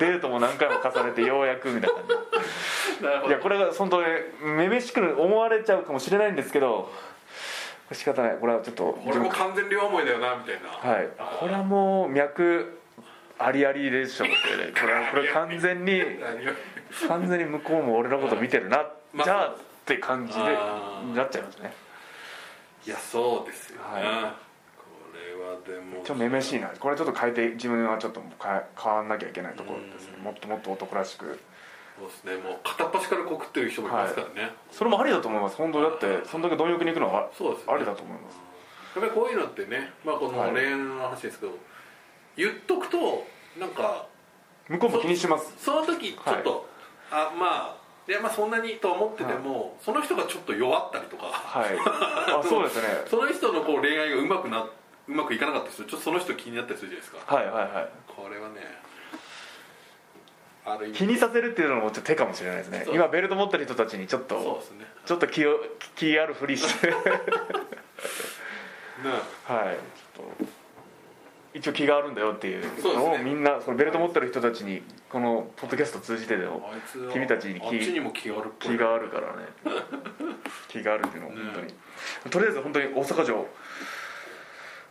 [0.00, 1.90] デートも何回も重ねてようやくみたい
[3.00, 3.26] な。
[3.26, 4.08] いやこれが本当に
[4.42, 6.92] めめしく思われちゃうかもしれないんですけど
[7.90, 8.36] 仕方ない。
[8.36, 10.90] これはちょっっと俺も完全両思いだよなみたいな。
[10.90, 11.08] はい。
[11.40, 12.81] これはもう脈
[13.44, 14.72] ありありでしょうってね。
[14.78, 16.02] これはこれ完全に
[17.08, 18.84] 完全に向こうも俺のこと見てるな。
[19.12, 20.40] まあじゃあって感じで
[21.14, 21.72] なっちゃいますね。
[22.86, 24.02] いやそうですよね、はい。
[24.02, 24.08] こ
[25.14, 25.96] れはでも。
[26.04, 26.68] ちょっとめめしいな。
[26.68, 30.14] これちょっと変えて自分はちょっと変わんなきゃいけないところですね。
[30.18, 31.38] うんもっともっと男らしく。
[31.98, 32.36] そうですね。
[32.36, 35.56] もう片っ端から告ってる人もいますからね、それもありだと思います。
[35.56, 37.28] 本当だってそんだけ貪欲に行くのは
[37.68, 38.40] ありだと思います。
[38.94, 40.52] やっぱりこういうのってね、まあ、このはい。
[40.52, 41.52] 恋愛の話ですけど、
[42.36, 43.26] 言っとくと
[43.58, 44.06] なんか
[44.68, 45.52] 向こうも気にします。
[45.58, 46.68] その時ちょっと、
[47.10, 51.26] あまあいやまあそんなにと思ってても、その人がちょっと弱ったりとか。
[51.26, 51.76] はい。
[51.84, 53.02] あそうですね。
[53.06, 54.66] その人のこう恋愛がうまくな
[55.08, 57.34] うまくいかなかった人ちょっとその人気になったりするじゃないですか。
[57.34, 57.88] はいはいはい。
[58.08, 58.82] これはね
[60.64, 60.98] ある意味。
[60.98, 62.86] 気にさせるっていうのもちょっと手かもしれないですね。
[62.92, 64.86] 今ベルト持ってる人たちにちょっそうとですね。
[65.04, 65.60] ちょっと気を
[65.96, 66.88] 気あるふりして。
[66.90, 66.96] ね
[69.44, 69.76] はい。
[70.16, 70.61] ちょっと
[71.54, 76.70] 一応気があるんだよっていうのをみんなそのベルト持ってる人たちにこのポッドキャスト通じてでも
[77.12, 79.42] 君たちにあっちにも気がある気があるからね。
[80.68, 81.74] 気があるっていうのを本当に、
[82.30, 83.46] とりあえず本当に大阪城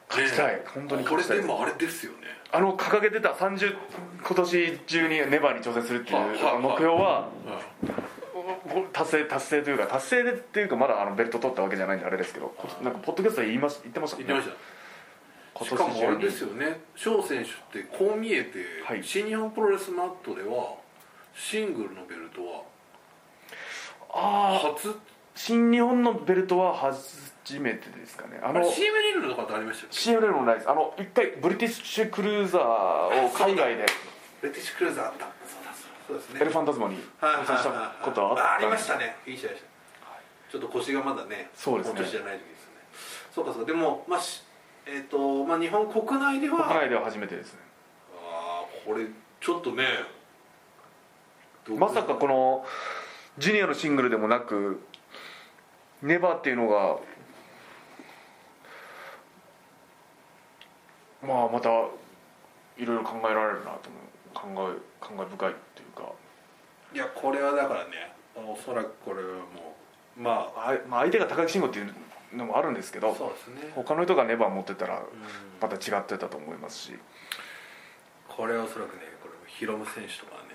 [0.10, 1.38] 勝ちたい、ね本当にこれ勝ちたい。
[1.38, 2.17] ですでもあれですよね。
[2.52, 3.76] あの掲げてた30
[4.24, 6.19] 今年中にネバーに挑戦するっていう
[6.60, 7.91] 目標はうん。
[8.91, 14.52] 達成達成というか達成でっていうかまだあのベルト取ったわけじゃないんであれですけどなんかポッドキャストで言いまし言ってました言ってました。
[14.52, 14.58] 今
[15.63, 16.82] しかもあれですよね。
[16.95, 19.04] 翔選手ってこう見えて、はい。
[19.04, 20.76] 新日本プロレスマットでは
[21.36, 22.63] シングルのベルトは
[24.13, 24.95] ああ初？
[25.34, 28.39] 新日本のベルトは初めてですかね。
[28.43, 30.69] あの CMLL とかってありましたっけ？CML もないです。
[30.69, 32.62] あの一回ブリティッシュクルーザー
[33.26, 33.86] を海外で。
[34.41, 35.26] ブリティッシュクルーザーあった。
[35.26, 35.74] そうだ
[36.08, 38.56] そうですねエレファンタズマにはい挑戦したことはあった。
[38.56, 39.15] ありましたね。
[39.26, 39.67] いい試合でした。
[40.52, 42.04] ちょっと腰がまだねそうですね。
[42.04, 42.71] じゃない時ですね。
[43.34, 43.71] そうかそうか。
[43.71, 44.43] でもまあし
[44.93, 47.60] えっ、とまあ日本国内では国内では初めてですね。
[48.13, 49.06] ああこれ
[49.39, 49.86] ちょっとね
[51.69, 52.65] まさかこの
[53.38, 54.82] ジュニアのシングルでもなく
[56.01, 56.97] ネバーっていうのが
[61.25, 61.69] まあまた
[62.77, 64.12] いろいろ考えられるなと思う。
[64.34, 66.12] 考え感慨深いっていうか。
[66.93, 69.75] いやこれはだからねおそらくこれはも
[70.17, 71.93] うまああまあ相手が高木慎吾っていう
[72.33, 73.71] のもあるんですけどそうですね。
[73.75, 75.03] 他の人がネバー持ってたらうん。
[75.61, 76.93] また違ってたと思いますし。
[78.27, 80.47] これはおそらくねこれヒロム選手とかはね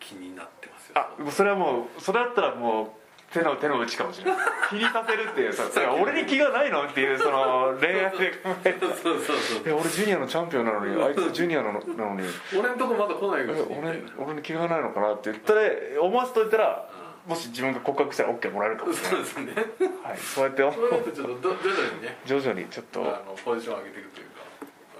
[0.00, 0.94] 気になってますよ。
[0.96, 2.86] あそれはもうそれだったらもう
[3.32, 4.46] 手の手の内かもしれない。
[4.68, 8.30] 気にさせるっていうさそれは俺に気がないのっていうその恋愛で。
[8.30, 9.74] 考えてそうそうそう。
[9.74, 12.26] 俺ジュニアのチャンピオンなのにあいつジュニアなのなのに。
[12.58, 15.60] 俺のとこまだ来ないえよ俺俺に気がないのかなって言ったら
[16.00, 16.88] 思わせといたら
[17.26, 19.62] もし自分が告白したら OK もらえるかもしれない、そうですね。
[20.02, 23.00] はい、そうやってそうやってちょっとど徐々にね徐々にちょっと。
[23.00, 24.42] いあのポジションを上げていくというか。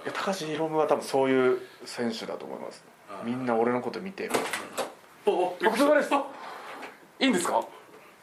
[0.05, 2.83] や高橋宏夢は多分そういう選手だと思います。
[3.09, 4.29] あみんな俺のこと見て
[5.25, 6.13] おおお疲れ様です
[7.19, 7.65] いいんですか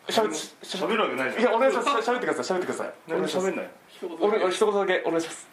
[0.08, 5.48] しゃべしゃ喋るわけないじゃんいやお願いしますしゃべってくださいしゃべってください何も喋んない一言俺だけ一言だけお願いします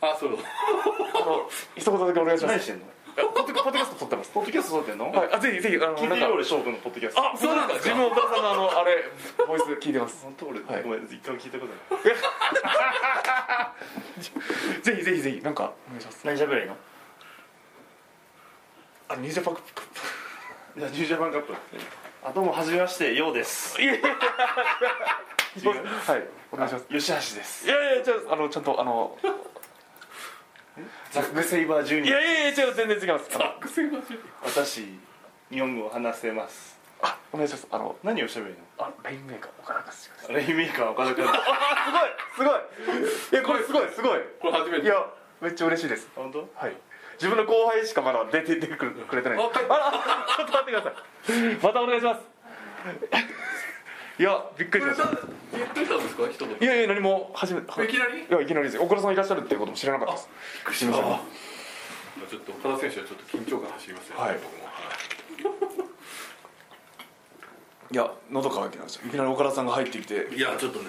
[0.00, 2.84] あそうあの一言だけお願いします何してんの
[3.16, 3.24] ポッ
[3.64, 4.30] ドキャスト撮ってます。
[4.30, 5.12] ポッドキャスト撮ってんの？
[5.12, 5.28] はい。
[5.32, 7.20] あぜひぜひあの聞いてる俺翔くんのポッドキャスト。
[7.20, 7.84] あそうなんですか。
[7.90, 9.04] 自分岡田さんのあのあれ
[9.46, 10.22] ボイス聞いてます。
[10.24, 12.04] 本当俺、はいごめん一回も聞いたことない。
[14.82, 16.26] ぜひぜひぜひなんかお願いします。
[16.26, 16.76] 何喋ればいいの？
[19.08, 19.56] あニュージャパン
[20.78, 21.54] じゃあニュージャパンカップ。
[22.24, 23.82] あどうもはじめましてようです。
[23.82, 24.16] いやいやは
[26.16, 26.24] い。
[26.50, 26.86] お願いします。
[26.86, 27.66] 吉橋です。
[27.66, 29.18] いやいやじゃああのちゃんとあの
[31.10, 32.16] ザック・セイバージュいニア。
[32.18, 33.28] やいやいや違う全然違います。
[33.34, 33.44] あの
[34.42, 34.98] 私
[35.50, 36.80] 日本語を話せます。
[37.02, 37.66] あお願いします。
[37.70, 38.86] あの何を喋るの？
[38.86, 40.10] あレインメーカー岡田です。
[40.30, 41.32] レインメーカー岡田君あ
[42.34, 43.02] すごいすごい。
[43.32, 43.88] いやこれすごい。
[43.90, 44.86] すごいこれ初めて。
[44.86, 45.06] いや
[45.40, 46.08] めっちゃ嬉しいです。
[46.14, 46.48] 本当？
[46.54, 46.76] はい。
[47.14, 49.38] 自分の後輩しかまだ出て出てくれくれてない。
[49.38, 49.52] あはい。
[49.54, 49.92] あら
[50.36, 52.20] ちょっと待ってくださいまたお願いします
[54.18, 55.08] いやびっくりしました。
[55.56, 56.28] 言ってたんですか？
[56.28, 56.56] 一言。
[56.60, 58.22] いやいや何も初めていきなり？
[58.22, 58.78] いやいきなりです。
[58.78, 60.28] 岡田さんいらっしゃるっていうことも知らなかったです。
[60.28, 64.16] びっくりしたちょっと岡田選手はちょっと緊張感走りますよ。
[64.16, 65.88] ねはい僕も。
[67.90, 70.28] いや喉乾きなんですよいきなり岡田さんが入ってきて。
[70.34, 70.86] いやちょっとね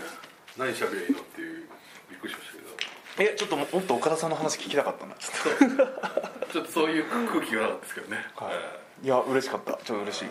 [0.58, 1.68] 何喋りゃいいのっていう
[2.10, 3.32] びっくりしましたけど。
[3.32, 5.16] えちょっとももっと岡田さんの話聞きたかったな。
[5.16, 8.26] ちょっちょっとそういう空気がなかったですけどね。
[8.38, 8.54] と、はい。
[9.04, 9.74] えいや嬉しかった。
[9.84, 10.26] ちょっと嬉しい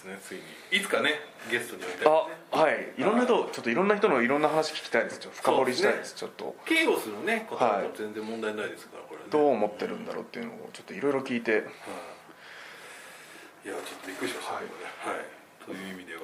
[0.00, 0.42] すねついに。
[0.78, 2.92] いつかねゲストに呼びたいあはい。
[2.96, 5.18] いろんな人ちょっといろんな人のいろんな話聞きたいです。
[5.18, 6.14] ちょっと深掘りしたいです。
[6.14, 6.56] ちょっと。
[6.64, 9.26] ケイオスのねことははい全然問題ないですからこれね。
[9.30, 11.52] どう思ってるんだろうっていうのをちょっといろいろ聞いて。
[11.52, 11.60] はい。
[11.60, 11.64] い
[13.68, 14.58] やちょっとびっくりしましたね
[15.04, 15.16] はい。
[15.16, 15.26] はい。
[15.66, 16.22] という意味では。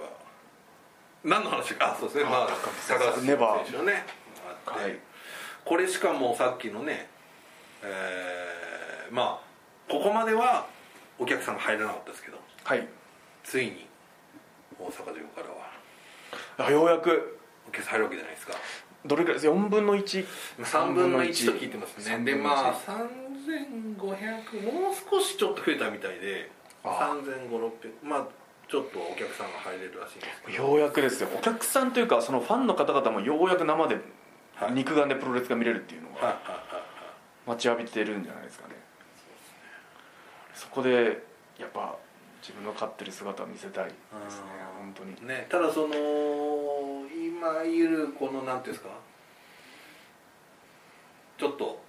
[1.25, 1.93] 何の話か。
[1.93, 2.25] あそうですね。
[2.25, 3.65] まあ高高橋橋ネバー。
[3.65, 4.05] 選手のね
[4.49, 4.99] あって、はい。
[5.65, 7.09] これしかもさっきのね
[7.83, 9.47] えーまあ
[9.91, 10.67] ここまでは
[11.19, 12.39] お客さんが入らなかったですけど。
[12.65, 12.87] はい
[13.47, 13.87] ついに
[14.79, 16.67] 大阪城からは。
[16.69, 18.55] あようやくお客さん入るわけじゃないですか。
[19.05, 20.27] どれくらいです？4分の1
[20.59, 22.17] 3分の1と聞いてますね。
[22.17, 26.51] 3で分の1まあ3500もう少しちょっと増えたみたいで
[26.83, 27.71] あ3500600
[28.03, 28.27] まあ
[28.69, 30.65] ちょっとお客さんが入れるらしいんですけど。
[30.65, 31.29] ようやくですよ。
[31.33, 33.97] お客さんというかそのファンの方々もようやく生で
[34.57, 34.73] はい。
[34.73, 36.41] 肉眼でプロレスが見れるっていうのがは
[37.47, 38.75] 待ちわびてるんじゃないですかね。
[40.53, 41.23] そこで
[41.61, 41.97] やっぱ
[42.47, 44.43] 自分の勝ってる姿を見せたいですね
[44.81, 45.27] うん本当に。
[45.27, 45.95] ね、ただその
[47.11, 48.91] 今いるこのなんていうんですか
[51.37, 51.83] ちょっと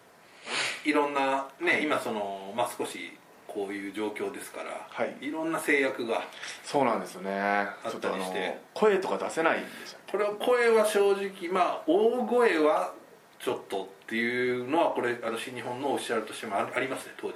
[0.83, 3.15] いろんなね今そのまあ少し
[3.47, 5.31] こういう状況ですから、はい。
[5.31, 6.23] ろんな制約が。
[6.63, 7.29] そうなんですよね。
[7.29, 7.33] っ
[7.83, 12.93] たりちょっとあのして声とか出せないんですよこれは声は正直まあ大声は
[13.39, 17.33] ちょっとっていうのはこれあの新日本のオフィシャルとしてもあありますね当日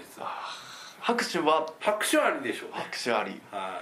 [1.01, 1.65] 拍手は？
[1.79, 2.75] 拍手はありでしょうね。
[2.77, 3.41] 拍手あり。
[3.51, 3.81] は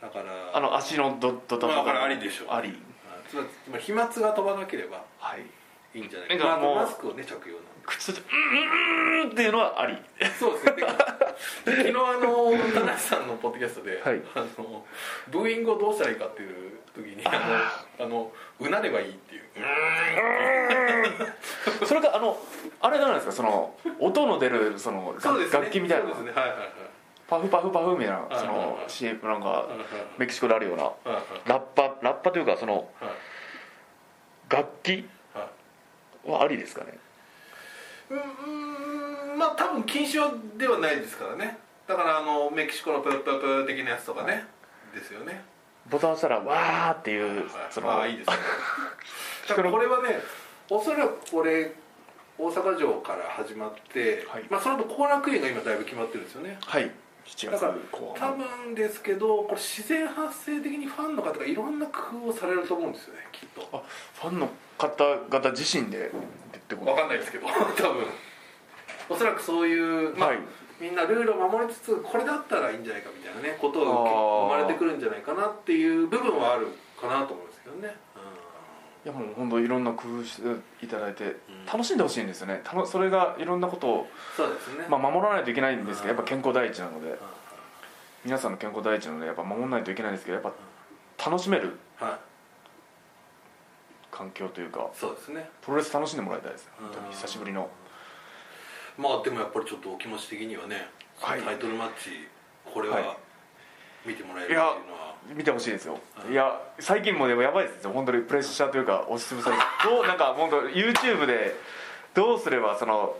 [0.00, 0.02] い。
[0.02, 2.68] だからあの足のドットとまあだからありでしょうあり。
[2.68, 2.78] はい。
[3.28, 5.46] つまり飛沫が飛ばなければはい。
[5.98, 6.56] いいんじゃないか。
[6.56, 9.96] な、マスクをね着用な口うんうんうんっていうのはあり。
[10.38, 10.72] そうですね。
[10.72, 14.20] で昨日あの田中さんのポッドキャストで、はい。
[14.34, 14.84] あの
[15.30, 19.42] ブーイングをどうしたらいいかっていう時にあのあのうなればいいっていう。
[21.86, 22.38] それがあの
[22.80, 25.58] あれなんですかその音の出るそのそうですね。
[25.60, 26.14] 楽器みたいな。
[26.14, 26.40] そうですね。
[26.40, 26.68] はいはいはい。
[27.28, 29.66] パフパフパフみたいなはいその CM なんかはい
[30.18, 30.90] メキシコであるような
[31.46, 33.12] ラッパラッパというかそのはい。
[34.50, 35.48] 楽器は
[36.26, 36.30] い。
[36.30, 36.98] はありですかね？
[38.12, 41.58] うーんまあ多分禁止はではないですからね。
[41.86, 44.44] だからあのメキシコのプープープー的なやつとかね。
[44.94, 45.44] ですよね。
[45.90, 48.36] ボタン押したらわーっていうそのああいいですね
[49.70, 50.20] これはね
[50.70, 51.72] おそらくこれ
[52.38, 54.44] 大阪城から始まって、はい。
[54.48, 56.58] まあ、その後後楽園が今だいぶ決まってるんですよね。
[56.60, 56.90] はい。
[57.26, 57.74] 7月だから
[58.14, 63.68] 多分ですけどこれ自然発生的にファンの方がいろんな工夫をされると思うんですよねきっと。
[63.72, 63.82] あ
[64.14, 64.48] ファンの
[64.88, 68.06] 方々自身でってこと分かんないですけど 多分。
[69.08, 70.38] おそらくそういう、まあはい。
[70.80, 76.66] みんなルールを守りつつこれだったらいいんじゃないかみたいなねことを生まれてくるんじゃないかなっていう部分はある
[77.00, 77.96] かなと思うんですけどね、
[79.04, 82.60] いやもう本当いろんな工夫していただいてん楽しんでほしいんですよね。
[82.64, 87.10] たのそれがいろんなことを、そうですね、まあ、守らないといけないんですけどやっぱ健康第一なので。
[87.10, 87.16] うん
[88.24, 90.52] 皆さんの健康第一なのでやっぱ守らないといけないんですけどやっ
[91.16, 92.31] ぱ楽しめるはい
[94.12, 95.50] 環境というかそうですね。
[95.62, 97.04] プロレス楽しんでもらいたいです本当うん。
[97.06, 97.68] に久しぶりの。
[98.98, 100.86] まあでもやっぱりちょっとお気持ち的にはね、
[101.18, 101.40] はい。
[101.40, 102.28] タイトルマッチ
[102.72, 103.16] これはは
[104.04, 105.94] 見てもらえるっていうのは、見てほしいですよ。
[106.14, 107.90] はいいや最近もでもやばいですよ。
[107.92, 109.62] 本当にプレッシャーというか押しつぶされて。
[109.88, 111.56] どうなんか本当 YouTube で
[112.14, 113.16] どうすればその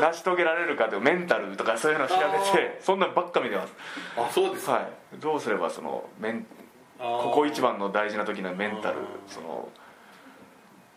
[0.00, 2.22] 成し遂げられるかというメンタルとかそういうのを調べ
[2.58, 3.74] てそんなんばっか見てます。
[4.16, 4.90] あそうですか、はい。
[5.18, 6.46] どうすればそのメン
[6.98, 9.68] ここ一番の大事な時のメンタルその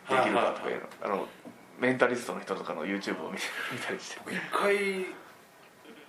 [0.10, 0.88] できるかとかいうの。
[1.04, 1.28] あの
[1.80, 3.38] メンタリストの人とかの YouTube を見
[3.80, 4.20] たりして。
[4.30, 5.06] 一回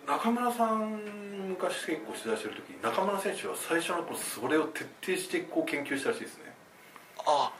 [0.06, 6.54] 中村さん昔結構取材してる時に中村選手は最初の頃それを徹底してこう研究したらしいですね。
[7.26, 7.52] あ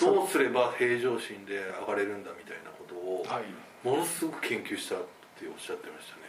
[0.00, 3.44] どうすれば平常心で上がれるんだみたいなことをはい。
[3.86, 4.98] ものすごく研究したっ
[5.38, 6.23] ておっしゃってましたね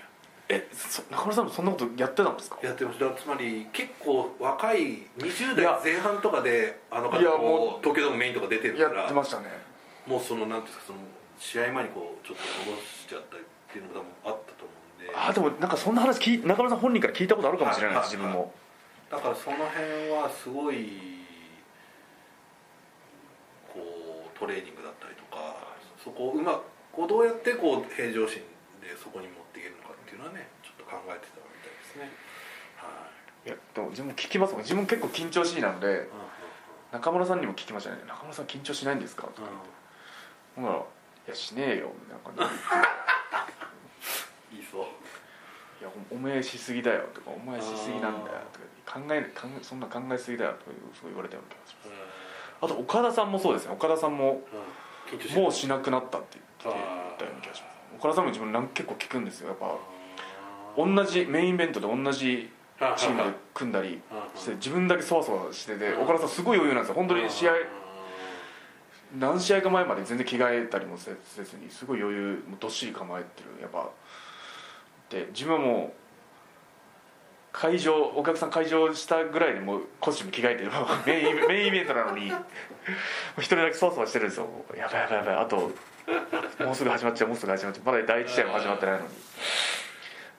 [0.47, 2.58] えそ中村さんもそんなことやってたんですか？
[2.62, 3.10] やってました。
[3.15, 5.71] つまり結構若い20いや。
[5.81, 9.45] 代前半とかであの方も東京ドームメインとか出てるかやらってましたね。
[10.05, 10.99] もうそのなんていうんですかその
[11.39, 15.12] 試合前にこうちょっと戻しちゃったりっていうのが多分あったと思うんで。
[15.15, 18.53] あでもなんかそんな話聞い中村さん本人から聞いたことあるかもしれないですはい自分も
[19.10, 21.25] だからその辺はすごい
[23.73, 23.79] こ
[24.34, 25.58] うトレーニングだったりとか
[26.03, 28.41] そこをうまこうどうやってこう平常心
[28.81, 29.34] でそこに持
[30.29, 32.09] ねちょっと考えてたみたいですね。
[32.77, 33.07] は
[33.45, 33.49] い。
[33.49, 34.61] やでも自分も聞きますもん。
[34.63, 36.09] 自分結構緊張しいなので
[36.91, 37.97] い、中村さんにも聞きましたね。
[38.07, 39.23] 中村さん緊張しないんですか？
[39.27, 39.47] とか
[40.55, 40.81] ほんなら「い
[41.29, 42.55] やしねえよ」みたいな感じ
[44.51, 44.57] で。
[44.57, 44.83] いいそう
[45.81, 48.59] 「いやおおめえしすぎだよ」とか「お前しすぎなんだよ」と
[48.91, 50.51] か考え考えそんな考えすぎだよ。
[50.53, 51.95] とかそう言われたような気がします。
[52.61, 53.73] あと岡田さんもそうですね。
[53.73, 54.41] 岡田さんも
[55.35, 56.79] もうしなくなったって言って
[57.19, 57.75] たような気がします。
[57.99, 59.49] 岡田さんも自分結構聞くんですよ。
[59.49, 59.75] やっぱ
[60.77, 62.49] 同じメインイベントで同じ
[62.97, 64.01] チームで組んだり
[64.35, 66.95] して自分だけそわそわしてて岡田さんすごい余裕なんですよ。
[66.95, 67.53] 本当に試合
[69.17, 73.61] 何試合か前まで全然着替えたりもせせずにすごい余裕もうどっしり構えてる。
[73.61, 73.89] やっぱ
[75.09, 75.99] で自分はもう
[77.53, 80.71] 会場お客さん会場したぐらいでもうコスチューム着替えてる
[81.05, 82.27] メインメインイベントなのに
[83.38, 84.49] 一人だけそわそわしてるんですよ。
[84.76, 85.36] やばいやばいやばい。
[85.38, 85.71] あと
[86.65, 87.86] もうすぐ始まっちゃうもうすぐ始まっちゃう。
[87.86, 89.09] まだ第一試合も始まってないのに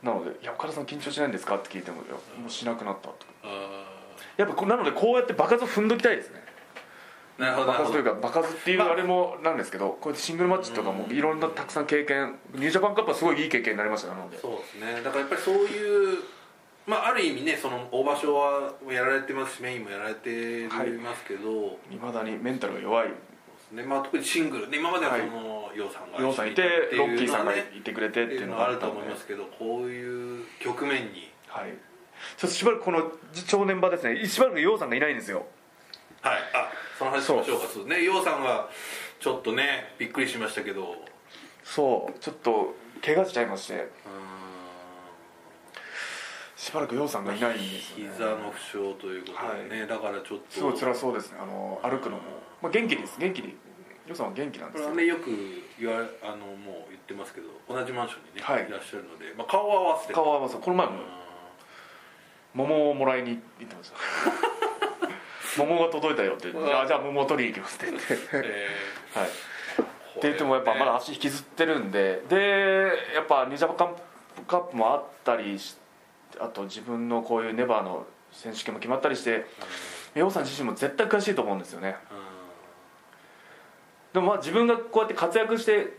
[0.02, 3.26] なので「いや岡田さん緊張しないんですか?」って聞いても「いやもうしなくなった」と。
[3.26, 3.26] か
[4.36, 6.44] やっぱこなのでこうやって場数踏んどきたいですね。
[7.38, 15.02] なるほど場数というか場数っていうあれもなんですけどこうやってシングルマッチとかもいろんなたくさん経験ニュージャパンカップはすごいいい経験になりましたよなのでそうですね。
[15.02, 16.18] だからやっぱりそういう
[16.86, 21.96] まあある意味ねその大場所はやられてますしメインもやられてますけど、い。
[21.96, 23.08] まだにメンタルが弱い
[23.72, 23.82] ね。
[23.82, 24.70] まあ、特にシングル。
[24.70, 26.62] で今まではその楊、さんがさんいて
[26.92, 31.30] ロッキーさんがいてくれてっていううのはあると思いますけどこういう局面に。
[31.48, 31.74] はい。
[32.36, 34.26] ちょっとしばらくこの正念場ですね。
[34.26, 35.46] しばらくヨウさんがいないんですよ。
[36.22, 36.36] はい。
[36.54, 37.66] あその話しましょうか。
[37.66, 38.02] そうね。
[38.04, 38.68] 楊さんが
[39.20, 40.92] ちょっとねびっくりしましたけど。
[40.92, 40.96] う
[41.64, 42.18] そう。
[42.18, 43.74] ちょっと怪我しちゃいまして。
[43.74, 43.86] ーん。
[46.56, 50.44] しばらくヨウさんがいないんですよ、ね、膝の負傷ということでね、だからちょっと。
[50.48, 51.38] すごい辛そうですね。
[51.40, 52.22] あの歩くのも、
[52.62, 53.18] まあ、元気です。
[53.18, 53.54] 元気に
[54.06, 54.94] よさんは元気なんこですよ。
[54.94, 55.30] れはねよく
[55.78, 58.68] 言われあのもう言ってますけど同じマンションにね、はい。
[58.68, 60.14] い、らっしゃるので、まあ、顔は合わせて。
[60.14, 60.92] 顔は合わせこの前うん。
[60.94, 61.00] も
[62.54, 63.96] 桃をもらいに行ってました。
[65.58, 66.48] 桃が届いたよって。
[66.48, 67.90] あじゃあ桃を取りに行きますって。
[67.90, 68.68] 言ってえ
[69.14, 69.30] はいー。
[69.30, 69.34] っ
[70.18, 72.22] て言ってもやっぱまだ足引きずってるんで。
[72.28, 73.96] でやっぱニジャパン
[74.46, 75.76] カップもあったりし
[76.38, 79.46] あと自分のこういうネバーの選手権も決まったりして
[80.14, 81.96] 洋さん自身も絶対悔しいと思うんですよね
[84.16, 85.92] でもまあ自分がこうやって活躍して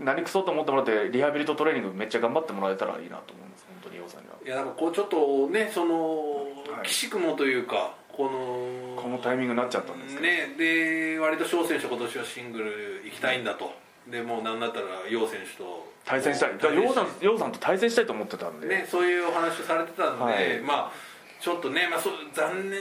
[0.00, 4.34] 何くそと思ってもらってリハビリとトレーニングめっちゃ頑張ってもらえたらいいなと思うんです本当に洋さんには。
[4.44, 6.42] いやなんかこうちょっとねその、
[6.74, 6.86] はい。
[6.88, 13.70] きしくもというかこのこのタイミングになっちゃったんですねで割と翔選手今年はシングル行きたいんだと、
[14.10, 15.86] でもうなんだったら楊選手と。
[16.04, 16.58] 対戦したい。
[16.58, 20.60] ださん洋さんと対戦したいと思ってたんで、ね、そういうお話をされてたんで、はい。
[20.62, 20.92] まあ
[21.40, 22.80] ちょっとね、まあ、そう残念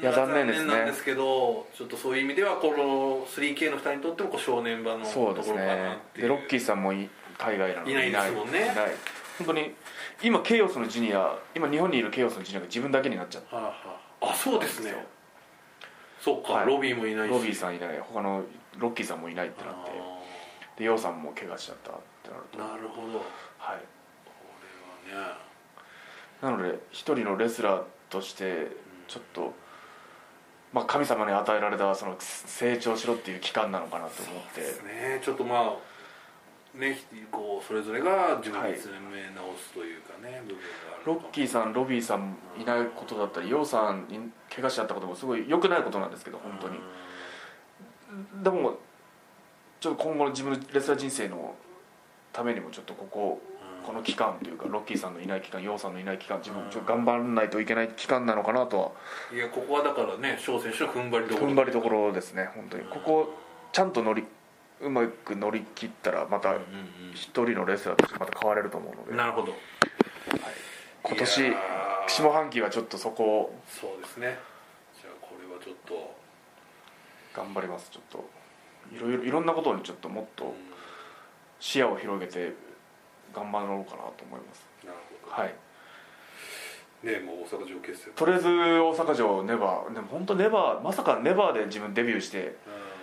[0.00, 0.74] いや残念ですね。
[0.74, 5.66] なんですけどちょっとそういう意味ではこの 3K の2人にとってもこう正念場のところかそうですね。
[5.66, 6.28] なっていう。
[6.28, 7.08] でロッキーさんもい
[7.38, 7.92] 海外なので。
[7.92, 8.62] いないですもんね。
[8.62, 8.76] いない。
[9.38, 9.74] 本当に
[10.22, 13.54] 今ケイオスのジュニア今日本にいるケイオスのジュニアが自分だけになっちゃって。
[13.54, 13.74] はあは
[14.22, 14.30] あ。
[14.30, 14.94] あそうですね。
[16.20, 16.42] そう。
[16.42, 16.66] か、はい。
[16.66, 17.32] ロビーもいないし。
[17.32, 17.98] ロビーさんいない。
[18.00, 18.44] 他の
[18.78, 19.90] ロッキーさんもいないってなって。
[19.90, 20.22] あ
[20.76, 22.58] でヨウさんも怪我しちゃったってなると。
[22.58, 23.18] ーなるほど。
[23.18, 23.24] こ
[23.58, 23.78] はい。
[25.10, 25.34] れはね。
[26.40, 28.68] なので一人のレスラーとして
[29.08, 29.54] ちょっと、
[30.72, 34.60] まあ、神様に与えられたその成長しろっていう期間なのかなと思って。
[34.60, 35.20] ですね。
[35.22, 35.76] ちょっとま
[36.74, 36.98] あね
[37.30, 40.62] こうそれぞれが自分に詰め直すというかね、部分が
[40.96, 44.18] あるロッキーさんロビーさんいないことだったりヨウさんに
[44.50, 46.78] 怪我しちゃったこともすごい良くないことなんですけど本当に。
[48.42, 48.78] でも
[49.80, 51.54] ちょっと今後の自分のレスラー人生の
[52.32, 53.42] ためにもちょっとここ
[53.86, 58.90] この期間というかロッキーさんのいない期間ヨウさんのいない期間自分ちょっと頑張らないといけない期間なのかなとは。
[59.34, 61.48] いやここはだからね翔選手の踏ん張りどころ。
[61.48, 62.84] 踏ん張りどころですね本当に。
[62.84, 63.34] ここ
[63.72, 64.24] ちゃんと乗り
[64.80, 66.54] うまく乗り切ったらまた
[67.14, 69.10] 一人のレスラーとしてまた変われると思うので。
[69.10, 69.54] うんなるほど。
[71.02, 71.52] 今年いやー。
[72.08, 74.38] 下半期はちょっとそこをそうですね。
[75.00, 76.14] じゃあこれはちょっと、
[77.32, 78.28] 頑張りますちょっと。
[78.92, 80.54] いろいろいろんなことにちょっともっと
[81.60, 82.52] 視野を広げて
[83.34, 84.66] 頑張ろうかなと思います。
[84.84, 85.42] なるほど。
[85.42, 85.54] はい。
[87.02, 92.46] ねもう大阪城決戦とりあえず大阪城ネバーでも本当ネバーまさかネバーで自分デビューして。
[92.46, 92.54] うん。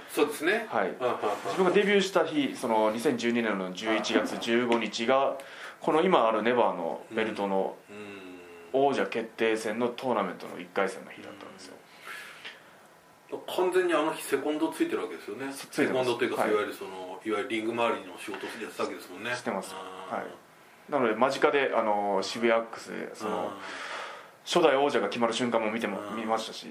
[0.10, 0.68] そうですね。
[0.70, 0.90] はい。
[0.90, 5.38] 自分がデビューした日その2012年の11月15日が
[5.82, 8.20] この今あるネバーのベルトのうん。
[8.72, 11.74] 王者決定戦のトーナメントの1回戦の日だったんですよ
[13.48, 15.46] 完全にあの日セコンドついてるわけですよね。
[15.54, 16.52] セコンドというか、はい。
[16.52, 19.36] い、わゆるそのいわゆるリング周りの仕事をやってたわけですもんね。
[19.36, 19.74] してます。
[19.76, 20.92] はい。
[20.92, 23.52] なので間近であの渋谷アックスでその
[24.44, 26.68] 初代王者が決まる瞬間も見てもうん見ましたし。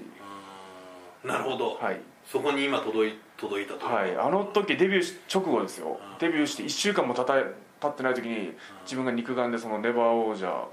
[1.23, 2.01] なるほど、はい。
[2.25, 5.99] そこに今届い届いたとはい、あの時デビューし直後ですよ。
[6.13, 7.45] うんデビューして1週間もたたえ
[7.79, 8.51] 経ってない時に
[8.83, 10.67] 自分が肉眼でそのネバー王者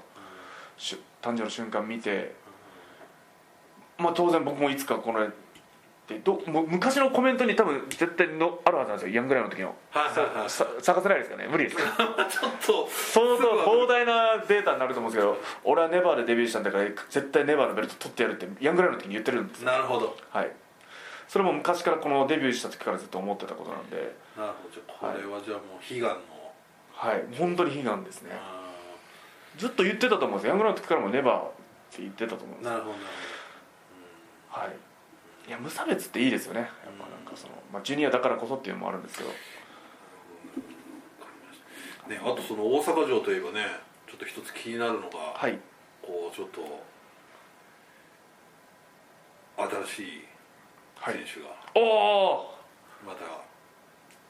[1.23, 2.35] 誕生の瞬間見て
[3.99, 5.31] まあ当然僕もいつかこの
[6.09, 9.75] でどもう昔のコメントに多分絶対のあるはずなんですよヤングライオンの時の。
[9.91, 10.51] はいはいはい。
[10.51, 11.49] さ探せないですかね？
[11.51, 11.77] 無理です。
[11.77, 11.83] か
[12.31, 12.89] ちょっと。
[12.89, 19.63] 相当膨大なデータになると思うんですけど俺はネバーでデビューしたんだから絶対ネバーのベルト取ってやるってヤングライオンの時に言ってるんです。
[19.65, 20.17] よなるほど。
[20.31, 20.53] はい。
[21.27, 23.97] それも昔からこのデビューした時からずっと思ってたことなんで。
[24.37, 24.75] なるほど。
[24.75, 26.21] じゃあこれはじゃあもう悲願の、
[26.95, 27.25] はい。
[27.37, 28.31] 本当に悲願ですね。
[28.33, 28.65] あ
[29.57, 30.51] ずっと言ってたと思うんですよ。
[30.51, 31.51] ヤングライオンの時からもネバーっ
[31.91, 33.07] て言ってたと思うんですーなるほどなる
[34.51, 34.77] はい
[35.47, 36.61] いや無差別っていいですよね。
[36.61, 39.31] やっぱなんかその、まあ、ジュニアだからこそっていうのもあるんですけど。
[42.09, 43.67] ねあとその大阪城といえばね
[44.09, 45.59] ちょっと一つ気になるのが、はい。
[46.03, 46.61] こうちょっと
[49.87, 50.25] 新しい
[50.97, 51.15] はい。
[51.15, 52.55] 選手がおお
[53.05, 53.25] また、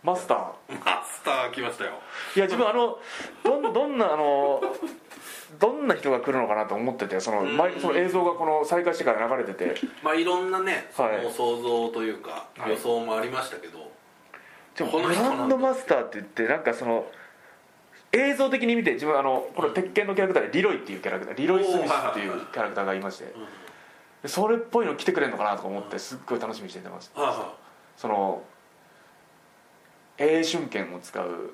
[0.06, 0.38] マスター。
[0.84, 1.94] マスター来ましたよ。
[2.36, 2.96] いや自分あの
[3.42, 4.62] どんどんなあの
[5.58, 7.56] どんな人が来るのかなと思っててそのうん。
[7.56, 9.74] 前その映像がこの再開してから流れてて。
[10.04, 11.24] まあいろんなねそはい。
[11.24, 12.70] の想像というかはい。
[12.70, 13.90] 予想もありましたけど、
[14.76, 17.06] でもこの人グランドマスターって言ってなんかその
[18.12, 23.34] 映像的に見て自分あのこの鉄拳のキャラクターでリロイっていうキャラクターリロイ・スミスっていうキャラクターがいまして。
[24.24, 27.54] それっぽいの来てくれるのかなとか思ってすっごい楽しみにしてましたは
[27.96, 28.42] その
[30.18, 31.50] 英春剣を使う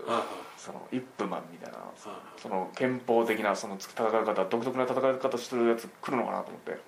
[0.57, 6.79] そのイップマンみたいなはいその憲法的なその戦い方独特な戦い方してるやつ来るのかなと思って。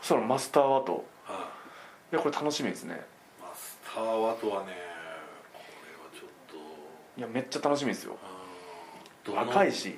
[0.00, 1.48] そしたらマスターワトは
[2.10, 3.00] いいやこれ楽しみですね。
[3.40, 4.72] マスターワトはね
[5.52, 6.56] これはちょっと。
[7.18, 8.16] いやめっちゃ楽しみですよ。
[9.28, 9.94] 若いし。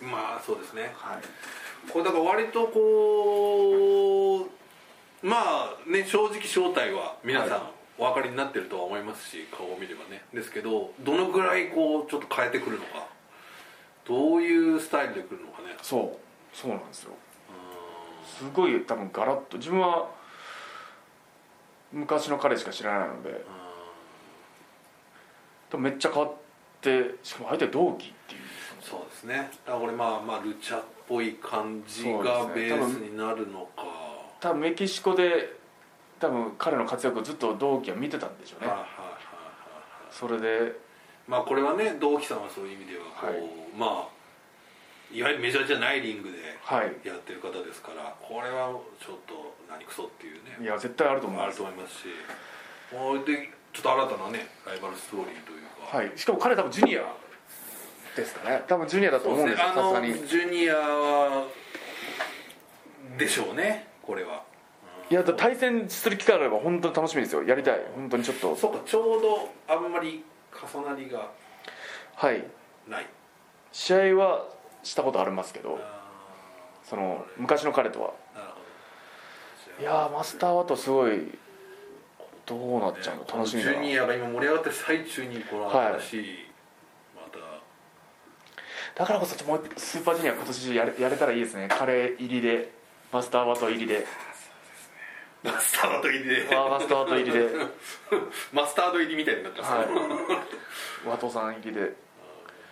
[0.00, 0.92] まあそうですね。
[0.94, 1.90] はい。
[1.90, 7.70] これだから割とこうまあね正直正体は皆さんは
[8.00, 10.22] お分かりになってるとは思いますし顔を見ればね。
[10.32, 13.06] ですけどどのぐらいこうちょっと変えてくるのか。
[14.06, 15.76] どういうスタイルでくるのかね。
[15.82, 16.56] そう。
[16.56, 17.12] そうなんですよ。
[18.24, 20.08] すごい多分ガラッと自分は
[21.92, 23.44] 昔の彼しか知らないので。
[25.68, 26.32] 多分めっちゃ変わっ
[26.80, 28.40] てしかも相手同期っていう。
[28.80, 29.36] そうですね。
[29.36, 33.84] だからこれまあまあルチャっぽい感じがベースになるのか、
[34.40, 35.59] 多分メキシコで
[36.20, 38.68] 多分彼の活躍をずっと同期は見てたんでしょうね。
[38.68, 39.18] はいはいはいはい。
[40.10, 40.72] それで。
[41.26, 43.40] まあこれはね同期さんはそういう意味ではこう、はい。
[43.76, 44.08] まあ
[45.12, 46.92] いわゆるメジャーじゃないリングではい。
[47.02, 50.58] やってる方ですからこれはちょっと何クソっていうね。
[50.60, 52.06] いや絶対あると思いあるますと思いますし。
[52.92, 55.96] もうでちょっと新たなねライバルストーリーというか。
[55.96, 56.12] はい。
[56.16, 57.02] しかも彼多分ジュニア
[58.16, 58.62] ですかね。
[58.66, 60.14] 多分ジュニアだと思うんですさすがに。
[60.26, 61.46] ジュニアは
[63.16, 64.42] でしょうねこれは、
[65.10, 67.42] いや対戦する機会があれば本当に楽しみですよ。
[67.42, 67.80] やりたい。
[67.96, 68.54] 本当にちょっと。
[68.54, 70.24] そうかちょうどあんまり
[70.72, 71.28] 重なりが
[72.14, 72.44] はい。
[72.88, 73.06] ない。
[73.72, 74.46] 試合は
[74.82, 76.00] したことありますけどあ
[76.84, 78.12] その昔の彼とは。
[79.80, 81.38] いやーマスターワトすごい
[82.46, 83.24] どうなっちゃうの？
[83.26, 83.78] 楽しみだな。
[83.78, 86.46] ジュニアが今盛り上がってる最中にこのはい新しい、
[87.16, 87.38] また。
[89.02, 91.68] だからこそもうスーパージュニア今年やれやれたらいいですね。
[91.68, 92.70] 彼入りで
[93.10, 94.06] マスターワト入りで
[95.42, 96.48] マスタード入りで。
[96.52, 97.48] マスターワト入りで。
[98.52, 100.44] マスタード入りみたいになってますね、は
[101.06, 101.08] い。
[101.08, 101.92] ワトさん入りで。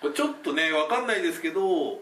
[0.00, 2.00] これちょっとね分かんないですけどこ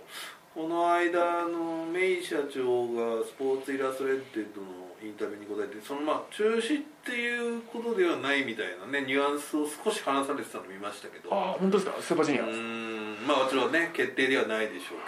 [0.69, 4.67] の間あのメイ社長がスポーツイラストレッテッドの
[5.03, 11.33] インタビューに答えてそのまあ中止っていうことではないみたいなねニュアンスを少し話されてたの見ましたけど。
[11.33, 12.03] ああ本当ですか？
[12.03, 12.43] スーパージュニア。
[12.45, 13.27] うーん。
[13.27, 14.99] まあもちろんね決定ではないでしょう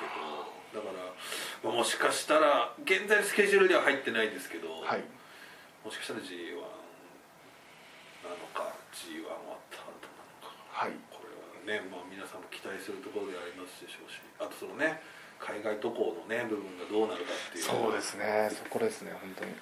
[0.72, 1.04] けどだから、
[1.64, 5.04] まあもしかしたら現在スケジュールでは入ってないですけど、はい
[5.84, 6.58] もしかしたら G1
[8.24, 10.52] なのか G1 終わった後なのか。
[10.68, 10.92] はい。
[11.10, 15.00] これはね、まあ、皆さんも期待するところでありますでしょうしあとそのね
[15.38, 17.64] 海外渡航のね部分がどうなるかっていう。
[17.64, 18.50] そうですね。
[18.50, 19.54] そこですね本当に。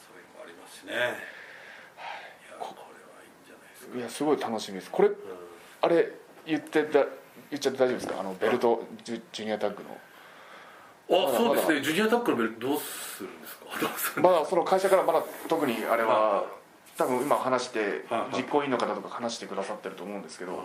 [0.00, 0.92] それもありますしね。
[0.92, 0.96] い。
[0.96, 3.98] やこれはいいんじゃないですか。
[3.98, 4.90] いやすごい楽しみです。
[4.90, 5.10] これ
[5.82, 6.10] あれ
[6.46, 7.04] 言ってた
[7.52, 8.20] 言っちゃって大丈夫ですか？
[8.20, 9.96] あのベルトジュニアタッグの
[11.12, 13.56] あそうですねジュニアタックのベルトどうするんです
[14.14, 14.20] か？
[14.22, 16.44] まだその会社からまだ特にあれは
[16.96, 18.04] 多分今話して
[18.36, 20.64] 実行委員の方とか話してくださってると思うんですけどは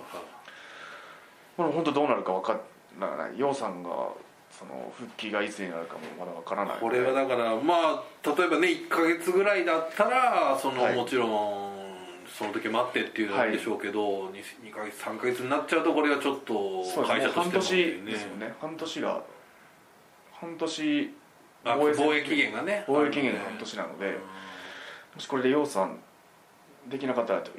[1.56, 2.60] これ本当どうなるか分か
[3.00, 3.38] らない。
[3.38, 3.90] 楊さんが
[4.52, 8.04] その復帰がいつになるかもまだ分からないこれはだからまあ
[8.38, 10.96] 例えばね1か月ぐらいだったらその、はい。
[10.96, 11.78] もちろん
[12.28, 18.54] その時待ってっていうのでしょうけど、二 2, か月3か月になっちゃうとこれはちょっと会社としても年ですよね。
[18.60, 19.22] 半年が
[20.40, 21.14] 半年
[21.64, 22.84] あ防衛戦防衛期限がね。
[22.88, 24.18] 防衛期限が半年なので
[25.16, 26.00] もしこれで楊さん
[26.88, 27.52] できなかったらと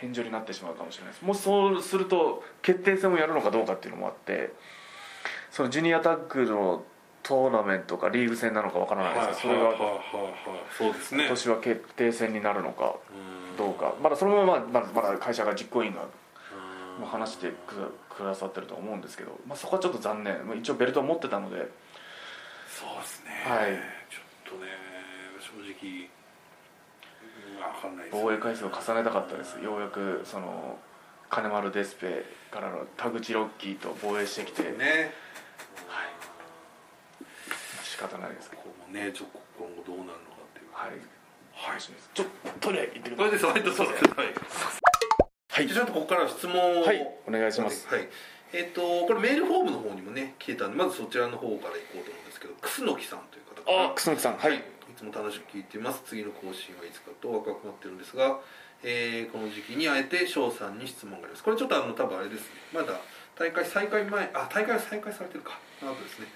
[0.00, 1.24] 返上になってしまうかもしれないです。
[1.24, 4.52] もしそうすると決定戦をやるのかどうかっていうのもあって
[5.50, 6.84] そのジュニアタッグの
[7.22, 9.74] トーナメントかリーグ戦なのかわからないですけどそれが
[11.18, 12.96] 今年は決定戦になるのか
[13.48, 16.06] うんどうかまだそのまままだまだ会社が実行委員が
[17.06, 20.46] 話してくださってると思うんですけど、まあ、そこはちょっと残念。
[20.46, 21.68] まあ一応ベルトを持ってたので
[22.74, 23.30] そうですね。
[23.46, 23.78] はい。
[24.10, 24.66] ちょっとね
[25.38, 26.10] 正直
[27.54, 28.20] 分かんないですね。
[28.20, 29.62] 防衛回数を重ねたかったです。
[29.62, 30.76] ようやくその
[31.30, 35.14] 金丸デスペからの田口ロッキーと防衛してきて、ね。
[37.84, 38.62] 仕方ないですけど。
[38.62, 40.66] ここもねちょっと今後どうなるのかっていう。
[40.74, 40.90] はい。
[41.54, 41.80] はい。
[41.80, 43.62] ちょっとトイレ行ってください。
[43.62, 43.80] です。
[43.82, 43.90] はい
[45.48, 45.68] はい。
[45.68, 46.82] ちょっとここから質問を。
[46.82, 47.06] はい。
[47.28, 47.86] お願いします。
[47.86, 48.08] はい。
[48.52, 54.56] えっ、とこれメールフォームの方にもね来てたんでまずそちらの方から行こうと思うんですけど楠木さんという方あ楠木さんはい。
[54.56, 54.60] い
[54.96, 56.02] つも楽しく聞いています。
[56.06, 58.38] 次の更新はいつかと若くなってるんですが、
[58.84, 61.42] えーこの時期にあえて翔さんに質問があります。
[61.42, 62.46] これちょっとあの多分あれですね。
[62.72, 63.00] まだ
[63.34, 65.58] 大会再開前あ大会は再開されてるか。
[65.82, 66.26] あとですね、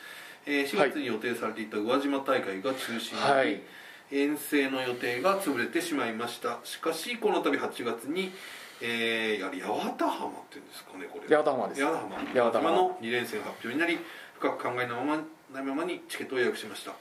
[0.47, 3.63] えー4月に予定されていた宇和島大会が中止になり、はい。
[4.11, 6.59] 遠征の予定が潰れてしまいました。
[6.65, 8.33] しかしこの度8月に
[8.81, 11.85] えー、やはり八幡浜っていうんですかねこれ八幡浜です。
[11.85, 12.17] 八幡浜。
[12.17, 12.71] 八幡浜。
[12.71, 13.99] の2連戦発表になり
[14.39, 16.93] 深く考えのままないままにチケットを予約しました、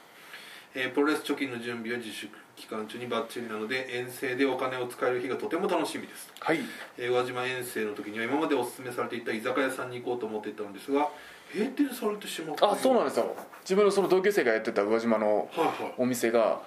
[0.74, 6.60] えープロレス貯金の準備は自粛期間中にバッチリなので遠征でお金を使える日がとても楽しみですはい
[6.96, 11.08] えー宇和島遠征の時には今までお勧めされていた居酒屋さんに行こうと思っていたのですが
[11.52, 16.60] 閉店されてしまったあそうなんですよ自分のその同級生がやってた宇和島のはいはいお店が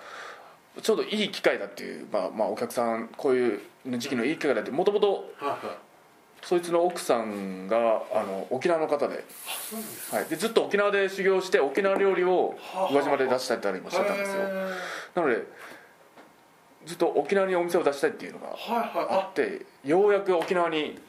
[0.82, 3.60] ちょうどいい機会だっていう、まあ、まあお客さんこういう
[3.98, 5.91] 時期のいい機会だってもともとはいはい
[6.42, 9.24] そいつの奥さんがあの沖縄の方で,、
[10.12, 14.44] はい、でずっと沖縄で修行して沖縄料理をはあ宇和島で出したりもしてたんですよ。
[15.16, 15.44] なので
[16.86, 21.00] ずっと沖縄にお店を出したいっていうのがはいあはってようやく沖縄にい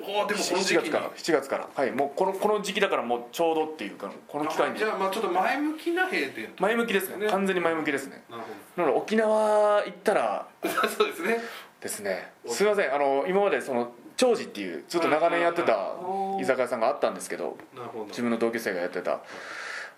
[0.00, 0.82] ああでもこの7時期に。
[0.82, 1.68] 月から7月から。
[1.74, 1.90] はい。
[1.90, 4.76] もうこのこの時期だからもうちょうどっていうかこの機会に。
[4.76, 7.24] あじゃあまあちょっと前向きな閉店前向きですね。
[7.24, 7.30] ね。
[7.30, 8.22] 完全に前向きですね。
[8.30, 8.42] なる
[8.76, 11.38] なので沖縄行ったらほど そうですね。
[11.80, 12.32] ですね。
[12.46, 12.94] すいません。
[12.94, 15.94] あの今までその長寿っていうずっと長年やってた
[16.40, 17.56] 居酒屋さんがあったんですけど
[17.94, 19.20] ど自分の同級生がやってた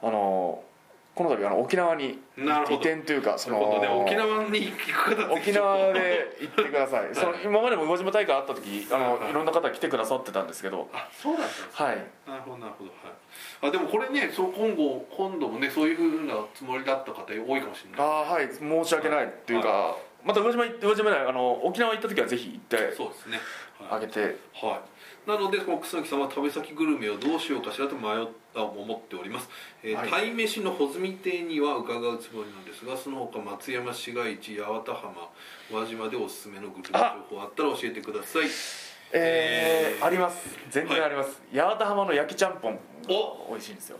[0.03, 0.62] あの
[1.14, 2.43] この度あの沖縄に移
[2.75, 11.97] 転というかそなるほどね沖縄に行く方沖縄で行ってくださいその今までも魚島大会あった時あのはいいろんな方来てくださってたんですけどあそうだったんですねはい
[12.29, 13.12] なるほどなるほどはい
[13.62, 23.39] あでもこれねそう今後今度もねそういうふうなつもりだった方多いかもしれないあはい申し訳ないっていうかまた宇和島行って宇和島ないあの沖縄行った時はぜひ行ってそうですね
[23.89, 24.20] あげて。
[24.53, 24.83] は
[25.26, 29.49] い、なのでこの楠木さんは食べ先グルメをどうしようかしらと迷った思っております、
[29.83, 30.11] えーはい。
[30.11, 35.31] 鯛めしの穂積亭には伺うつもりなんですがその他松山市街地八幡浜
[35.72, 36.99] 輪島でおすすめのグルメ
[37.31, 38.43] 情報あったら教えてください。
[39.12, 40.05] えーえー。
[40.05, 40.57] あります。
[40.70, 42.78] 全然あります、八幡浜の焼きちゃんぽん。
[43.09, 43.51] お！
[43.51, 43.99] 美味しいんですよ。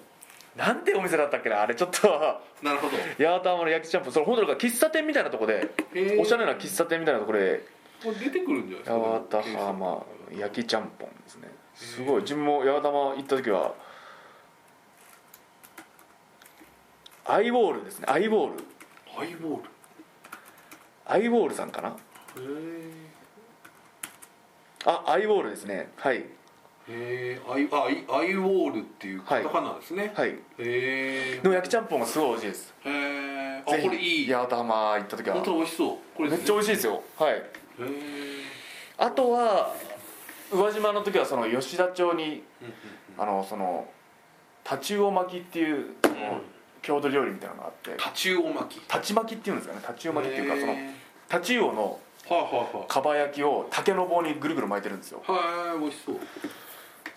[0.57, 1.63] なんてお店だったっけな？
[1.63, 2.09] あれちょっと。
[2.63, 2.97] なるほど。
[3.19, 4.13] 八幡浜の焼きちゃんぽん。
[4.13, 5.71] それ本当なんか喫茶店みたいなとこで
[6.21, 7.65] おしゃれな喫茶店みたいなとこで
[8.03, 8.97] これ出てくるんじゃないですか
[9.31, 10.07] 八幡浜
[10.39, 11.49] 焼きちゃんぽんですね。
[11.75, 13.75] すごい自分も八幡浜行った時は
[17.27, 18.07] アイウォールですね。
[18.09, 18.65] アイウォール。
[19.15, 19.63] ハイボール？
[21.07, 21.89] アイウォールさんかな？
[21.89, 21.93] へ
[24.87, 25.91] あアイウォールですね。
[25.97, 26.25] はい。
[26.89, 30.31] えアイあアイアイウォールっていうカタカナですね、はい。
[30.31, 32.75] へえの焼きちゃんぽんがすごい美味しいです。
[32.85, 34.33] へえあこれいい。
[34.33, 35.35] 八幡浜行った時は。
[35.37, 35.97] 本当に美味しそう。
[36.17, 37.03] これめっちゃ美味しいですよ。
[37.17, 37.33] はい。
[37.33, 37.53] へえ
[38.99, 39.75] あとは
[40.53, 42.43] 宇和島の時はその吉田町に
[43.19, 43.89] あのその
[44.65, 45.95] タチウオ巻きっていう
[46.83, 47.95] 郷土料理みたいなのがあって。
[47.99, 48.83] タチウオ巻き。
[48.87, 49.81] タチ巻きっていうんですかね。
[49.85, 50.95] タチウオ巻きっていうかそのへ
[51.29, 52.01] タチウオの
[52.89, 55.23] かば焼きを竹の棒にぐるぐる巻いてるんですよ。
[55.27, 56.17] はいはい美味しそう。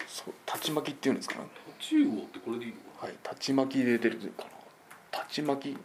[0.07, 1.47] そうタチ巻きっていうんですかね。
[1.80, 4.49] タチウオってこれでいいのはいタチ巻きで出るかな。
[5.11, 5.78] タチ巻き。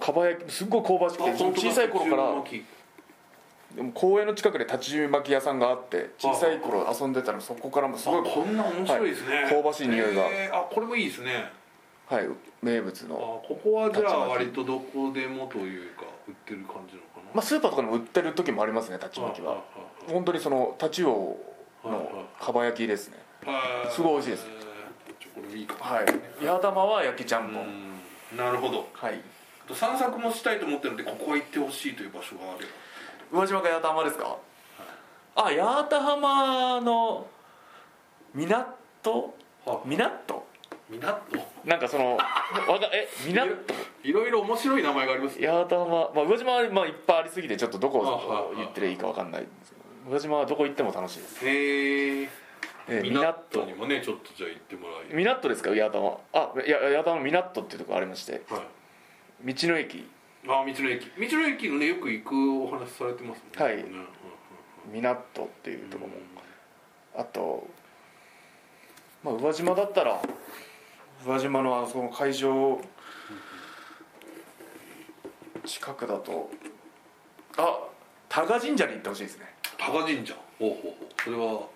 [0.00, 2.24] かば焼きすっごい香ばしくて小さい頃から
[3.74, 10.22] でも公園の近くで立ち巻き屋さんがあって小さい頃遊んでたらそこからもすごいあこんな面白いですね、はい香ばしい匂いが。
[10.22, 11.52] へーあこれもいいですね。
[12.06, 12.26] はい
[12.62, 17.22] 名物あの、ここはじゃあ割とどこでもというか売ってる感じなのかな。
[17.34, 19.62] まあ、スーパーとかでも売ってる時もありますね立ち巻きは。
[20.06, 21.38] 本当にそのタチウオ
[21.84, 23.18] のかば焼きですね。
[23.44, 24.46] はいすごい美味しいです。
[25.20, 25.74] ちょこれいいか。
[25.74, 26.06] もはい。
[26.46, 27.62] 八幡は焼きちゃんぽん。
[28.32, 28.36] うん。
[28.36, 28.88] なるほど。
[28.94, 29.20] はい。
[29.74, 32.64] 散策もしたいと思ってるのでここは行ってほしいという場所があれ
[33.32, 34.36] 宇和島か八幡浜ですか？
[35.36, 35.56] あ八
[35.90, 37.26] 幡浜の
[38.34, 39.34] 港？
[39.84, 40.46] 港？
[40.90, 41.22] 港？
[41.64, 43.74] なんかそのわかえ港？
[44.04, 45.46] いろいろ面白い名前がありますね。
[45.46, 51.46] 八幡浜、まあ、宇和島はまあいっぱいありすぎてちょっとどこを言ってりゃいいかわかんないんですけど宇和島はどこ行っても楽しいです。
[51.46, 52.28] へえ
[52.90, 54.94] えー港にもねちょっとじゃあ行ってもら
[55.50, 55.70] ですか？
[55.70, 58.40] 八幡はあいや八幡の港っていうところありまして。
[58.48, 58.62] はい。
[59.54, 60.08] 道の駅
[60.44, 61.06] あ道の駅。
[61.30, 63.74] 道の駅のねよく行くお話されてますもんね。
[63.74, 63.84] はい。
[64.92, 66.16] 港っていうところも。
[66.16, 66.22] うん
[67.16, 67.66] あと、
[69.24, 70.22] まあ、宇和島だったら
[71.26, 72.80] 宇和島のあその会場
[75.64, 76.48] 近くだと
[77.56, 77.80] あ
[78.28, 79.46] 多賀神社に行ってほしいですね。
[79.76, 80.34] 多賀神社。
[80.60, 81.22] ほうほうほう。
[81.24, 81.66] それは？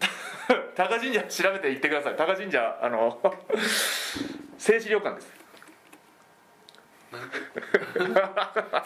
[0.74, 2.16] 多賀神社調べて行ってください。
[2.16, 3.20] 多賀神社あの
[4.56, 5.37] 製紙旅館です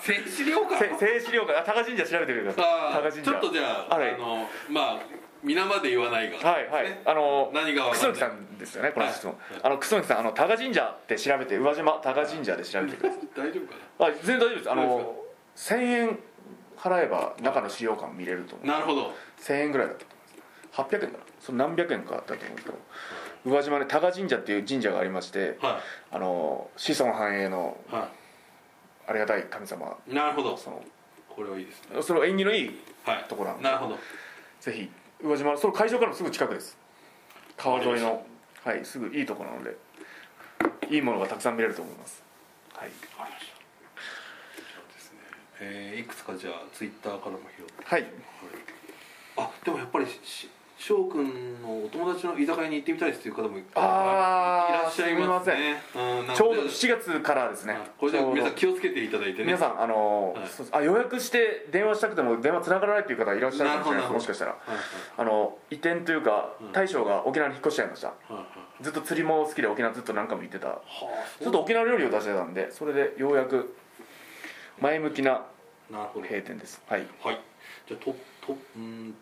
[0.00, 3.30] 戦資料館せ製紙旅館あ多賀神社調べてくださいあー多賀神社。
[3.30, 4.14] ちょっとじゃあ、はい。
[4.14, 5.00] あのまあ
[5.42, 6.38] 皆まで言わないが。
[6.38, 6.84] はいはい。
[6.84, 7.02] ね。
[7.04, 9.60] あの何が楠木さんですよねこの質問、はい。
[9.62, 13.20] あの楠木さんあの多賀神社って調べて宇和島多賀神社で調べてください。
[13.36, 14.70] 大丈夫かあ全然大丈夫です。
[14.70, 15.16] あの
[15.56, 16.18] 1000円
[16.78, 18.66] 払えば中の資料館見れると思う。
[18.66, 19.14] ななるほど。
[19.40, 20.04] 1000円ぐらいだった。
[20.04, 21.24] と思います800円かな？
[21.40, 22.78] その何百円かだったと思うんですけど
[23.44, 25.80] 宇和島に多賀神社っていう神社がありましては
[26.12, 27.94] あの子孫繁栄のい。
[27.94, 28.08] は
[29.08, 29.96] ありがたい神様。
[30.08, 30.56] いなるほど。
[30.56, 30.82] その
[31.28, 32.00] これはいいですね。
[32.02, 33.24] その縁起のいいはい。
[33.28, 33.98] ところなんでなるほど。
[34.60, 34.88] ぜひ
[35.24, 36.78] 宇和島のその会場からもすぐ近くです。
[37.56, 38.24] 川沿いの
[38.64, 39.76] はいすぐいいところなので
[40.88, 42.22] いいものがたくさん見れると思います。
[42.74, 42.88] はい。
[43.18, 44.94] わかりました。
[44.94, 45.18] ですね。
[45.60, 47.72] えーいくつかじゃあツイッターからも拾って。
[47.84, 48.06] はい。
[49.36, 50.48] あでもやっぱりし
[50.82, 55.80] 翔くんのお友達の居酒屋に行ってみたいですっていう方もいらっしゃいますね。
[56.34, 57.74] ちょうど7月からですね。
[57.74, 57.82] はい。
[57.96, 58.34] これじゃあちょうど。
[58.34, 59.44] 皆さん気をつけていただいてね。
[59.44, 60.36] 皆さんあの、
[60.72, 64.56] あ予約して電話したくても電話つながらないっていう方いらっしゃるかもしれないですもしかしたら。
[65.18, 66.72] あの移転というかうん。
[66.72, 68.12] 大将が沖縄に引っ越しちゃいました。
[68.80, 70.66] ずっと釣りも好きで沖縄ずっと何回も行ってた。
[70.66, 73.76] はあちょっと沖縄料理を出してたんでそれでようやく
[74.80, 75.42] 前向きな
[75.92, 76.82] 閉店です。
[76.88, 77.06] はい。
[77.22, 77.40] はい。
[77.86, 79.14] じゃあととうん？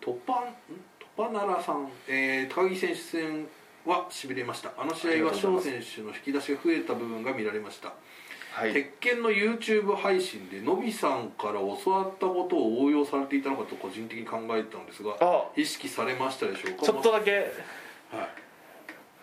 [1.29, 3.47] んトパナラさん、えー、高木選手戦
[3.85, 4.71] はしびれました。
[4.77, 7.93] あの試合は翔選手の引き出しが増えた部分が見られました。
[8.53, 8.73] はい。
[8.73, 11.53] 鉄拳の YouTube 配信でのびさんから
[11.83, 15.45] 教わったことを応用されていたのかと個人的に考えてたんですがあ。
[15.55, 16.85] 意識されましたでしょうか？
[16.85, 17.31] ちょっとだけ。
[17.31, 17.47] はい。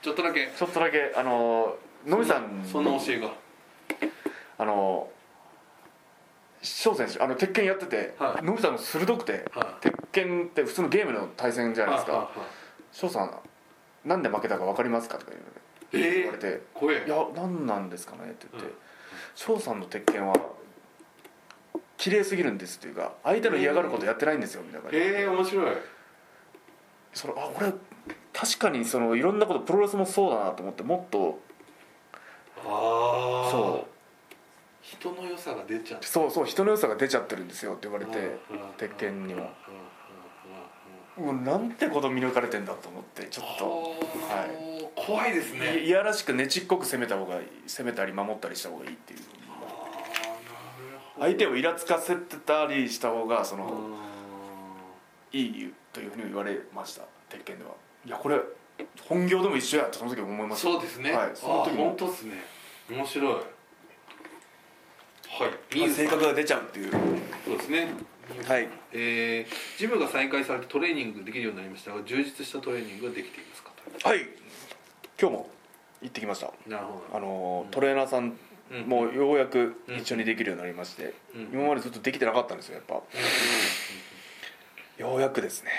[0.02, 0.48] ちょっとだけ。
[0.56, 1.76] ちょっとだけあの
[2.06, 2.64] のびさん。
[2.64, 3.32] そんな教えが。
[4.58, 5.08] あの
[6.62, 8.44] 翔選手あの鉄拳やってて、はい。
[8.44, 9.82] のびさんが鋭くて、はい。
[9.82, 12.12] 鉄拳って普通のゲームの対戦じゃないですか。
[12.12, 12.48] はいはい
[12.92, 13.38] 翔さん
[14.08, 15.32] なんで負けたか分かりますかとか
[15.92, 17.04] 言われて怖え。
[17.06, 18.76] いや何なんですかねって言ってうん。
[19.34, 20.34] 翔、さんの鉄拳は
[21.96, 25.22] 綺麗すぎるんですっていうか相手の嫌がることやってないんですよみたいな感じで。
[25.22, 25.76] えー、面白い。
[27.12, 27.72] それあ俺
[28.32, 31.40] 確かにそのいろんなことプロレスもそうだなと思ってもっと
[32.64, 33.86] ああそ
[34.90, 38.20] 人の良さが出ちゃそうそう人の良さが出ちゃってるんですよって言われてう
[38.54, 39.40] ん鉄拳には
[41.18, 41.36] うんうんうんうん。
[41.36, 41.42] も。
[41.42, 43.64] うなんてこと見抜かれてんだと思ってちょっと。
[43.64, 45.60] はー怖いですい。
[45.60, 49.18] ねいやらしくねちっこく攻めた方がいい攻めたり守ったりした方がいいっていう
[51.18, 53.64] 相手をイラつかせてたりした方がその
[55.32, 57.70] ういいというふうに言われました鉄拳では。
[58.06, 58.40] いやこれ
[59.08, 60.68] 本業でも一緒やってその時思いまんした。
[60.72, 61.12] そうですね。
[61.12, 62.34] はいその時本当ですね。
[62.90, 63.42] 面白い
[65.38, 65.48] は
[65.86, 65.90] い。
[65.90, 66.90] 性格が出ちゃうっていう。
[67.44, 67.88] そうですね。
[68.46, 68.68] はい。
[68.92, 73.70] えー、ジムが再開されてトレーニングできるようになりましたが充実したトレーニングができていますか？
[74.08, 74.20] はい。
[75.20, 75.50] 今日も
[76.02, 76.52] 行ってきました。
[76.66, 77.16] なるほど。
[77.16, 78.36] あのトレーナーさん
[78.70, 78.82] うん。
[78.88, 81.42] もようやく一緒にできるようになりまして、うん。
[81.52, 82.94] 今までずっとできてなかったんですよやっぱ。
[84.98, 85.70] ようやくですね。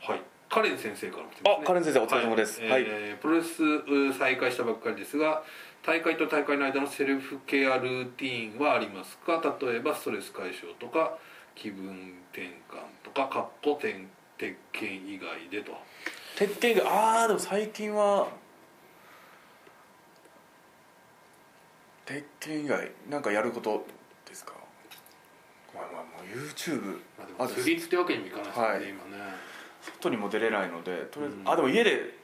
[0.00, 0.20] はい。
[0.50, 1.30] カレン先生からね。
[1.44, 2.60] あカレン先生お疲れ様です。
[2.60, 2.82] はい。
[2.86, 5.42] えープロレスう再開したばっかりですが
[5.84, 9.42] 大会と大会の間のセルフケアルーティーンはありますか？
[9.60, 11.16] 例えばストレス解消とか
[11.54, 12.50] 気分転換
[13.02, 13.96] とかかっこ鉄
[14.36, 15.72] 鉄拳以外でと。
[16.36, 18.28] 鉄拳がああでも最近は
[22.04, 23.86] 鉄拳以外なんかやること
[24.28, 24.52] ですか？
[25.74, 28.88] まあまあもう YouTube まあでも次ってわけにもいかないですよね、はい。
[28.88, 29.32] 今ね。
[29.82, 31.48] 外にも出れないのでとりあえず、うん。
[31.50, 32.19] あでも家で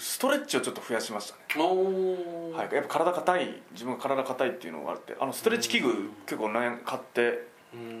[0.00, 1.62] ストレッチをちょっと増やしましたね。
[1.62, 6.10] はい、やっぱ体硬い自分が体硬いっていうのがあってあのストレッチ器具うん。
[6.26, 7.46] 結構買って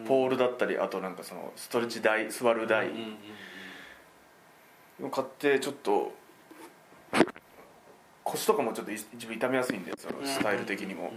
[0.08, 2.88] ポールだったりあとなんかそのストレッチ台座る台
[5.02, 6.12] を買ってちょっと
[8.24, 11.12] 腰とかもちょっと自分痛めやすいんでそのスタイル的にも。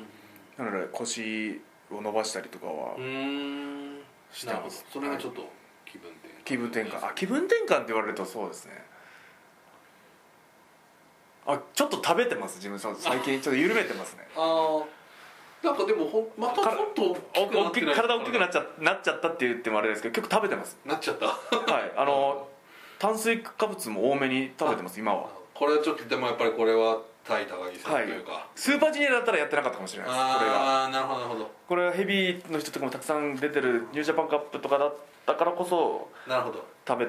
[0.57, 1.61] なので腰
[1.91, 2.95] を伸ばしたりとかは
[4.31, 4.86] してます。
[4.91, 5.49] それがちょっと
[5.86, 6.43] 気分転換。
[6.43, 7.07] 気分転換。
[7.09, 8.92] あ気分転換って言われるとそうですね
[11.45, 14.27] あちょっと食べてます自分そう 最近ちょっと緩めてますね。
[14.35, 15.03] ああ
[15.65, 21.33] なんかでもほんまたちょっと大きくな体大きくなっちゃなっちゃったって言ってもあれですけど結構食べてますなっちゃったは
[21.79, 22.49] いあの
[22.99, 37.07] 炭水化物も多めに食べてます今はこれはちょっとでもやっぱりこれは対高木さんというか、スーパージュニアだったらやってなかったかもしれないですこれがああなるほどなるほどこれはヘビーの人とかもたくさん出てるニュージャパンカップとかだったからこそなるほど食べ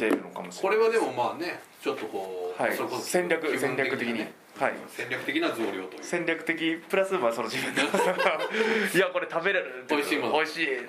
[0.00, 2.76] てるのかもしれないこれはでもまあねちょっとこう、はい。
[2.76, 4.20] それこそ戦略気分戦略的に。
[4.20, 4.74] はい。
[4.88, 6.02] 戦略的な増量という。
[6.02, 7.80] 戦略的プラスまあその自分で
[8.94, 10.32] いやこれ食べれる美味しいもの。
[10.34, 10.84] 美味しいはい。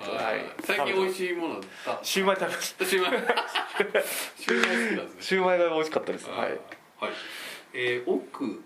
[0.60, 2.84] 最近美味いしいものあシューマイ食べました。
[2.84, 3.20] シューマイ
[4.36, 5.22] シューマイ好きなんですね。
[5.22, 6.28] シューマイが美味しかったです。
[6.28, 6.38] はい。
[6.40, 6.58] はい、
[7.72, 8.62] えー、奥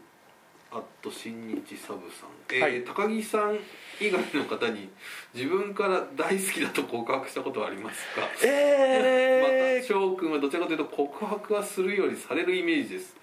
[0.73, 2.85] アット新日サブさん、えーはい。
[2.85, 3.59] 高木さん
[4.01, 4.91] 以外の方に
[5.35, 8.29] 自分から大好きだと告白したことはありますか？
[8.45, 13.17] えまた翔くんはどちらかというと告白はするよりされるイメージです。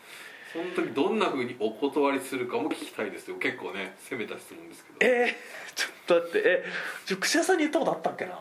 [0.51, 3.37] その時どんなふうにお断りするかも聞きたいですよ。
[3.37, 4.97] 結構ね攻めた質問ですけど。
[5.01, 5.33] えー、
[5.75, 6.41] ちょっと待って。
[6.49, 6.65] え
[7.05, 8.39] ちょ串田さんに言ったことあったっけな？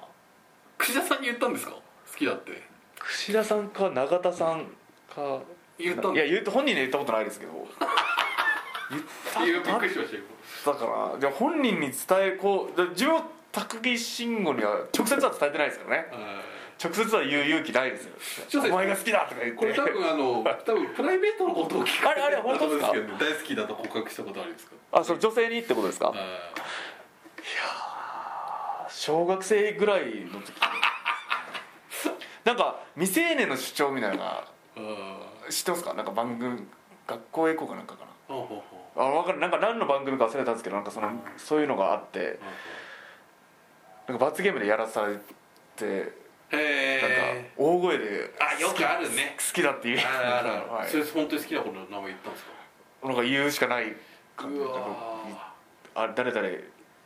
[0.79, 1.73] 串田さんに言ったんですか？
[1.73, 1.81] 好
[2.19, 2.63] きだって。
[2.99, 4.67] 串田さんか永田さん
[5.15, 5.41] か。
[5.79, 7.53] 言ったんいや言う本人には言ったことないですけど。
[8.93, 10.23] いやびっくりしましたよ
[10.65, 10.85] だか
[11.15, 16.41] らじゃあ本人に伝えこうで自分は高木慎吾には直接は伝えてないですからねあ
[16.83, 18.07] 直接は言う勇気ないです
[18.57, 18.63] よ。
[18.65, 19.55] お前が好きだとか言って。
[19.55, 22.91] ーこれ多分あの多分プライベートのことを聞かれてあれあれ本当ですか？
[22.93, 24.73] けど大好きだと告白したことあるんですか？
[24.91, 26.13] あそれ女性にってことですか？
[26.15, 26.19] あ
[28.91, 30.53] 小学生ぐらいの時。
[32.45, 34.43] なんか未成年の主張みたいな
[35.51, 35.95] 知ってますか？
[35.95, 36.67] なんか番組
[37.07, 38.35] 学校へ行こうかなんかかな
[38.97, 39.41] あ分かる。
[39.41, 42.39] なんか何の番組か忘れたんですけどなんかそのそういうのがあって
[44.07, 45.17] なんか罰ゲームでやらされ
[45.77, 46.13] て
[46.51, 49.37] へなんかえ大声であよくあるね。
[49.39, 49.99] 好きだって言う。
[49.99, 50.91] はい。
[50.91, 52.53] それ本当に好きな子の名前言ったんですか？
[53.09, 53.97] なんか言うしかない
[55.95, 56.49] あ誰々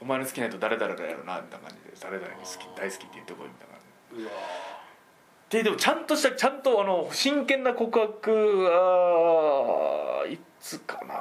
[0.00, 3.82] お前の好きな人誰々だやろなみたいな感じで誰々に好き大好きって言ってこいみたいな感
[4.18, 4.30] じで。
[5.48, 11.14] ででもちゃんとしたちゃんとあの真剣な告白はいつかな。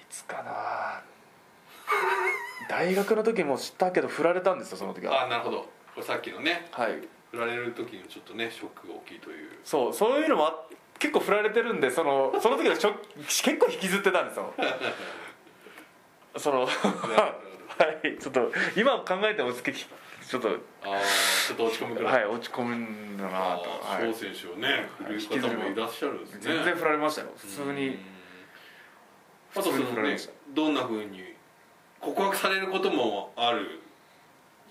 [0.00, 1.02] いつかな。
[2.70, 5.24] 大学の時も知ったけど振られたんですよその時は。
[5.24, 5.58] あなるほど。
[5.58, 5.68] こ
[5.98, 6.68] れさっきのね。
[6.72, 7.06] はい。
[7.32, 9.58] 振られる時にちょっとねショックが大きいという。
[9.62, 10.66] そうそういうのもあ
[10.98, 14.54] 結構振られてるんでその その時のショック結構引きずってたんですよ。
[16.38, 17.34] そのは
[18.04, 18.16] い。
[18.18, 19.86] ちょっと今考えても好き
[20.30, 20.56] ちょっとああ
[21.48, 23.36] ちょっと落ち込むくらい、はい落ち込むんだなと。
[23.82, 24.10] あはい。
[24.10, 26.38] あ翔選手をね振る方もいらっしゃるんですね。
[26.40, 27.28] 全然振られましたよ。
[27.36, 27.88] 普通に。
[27.88, 27.98] うん
[29.52, 30.16] あとそのね
[30.54, 31.34] どんなふうに
[32.00, 33.80] 告白されることもある。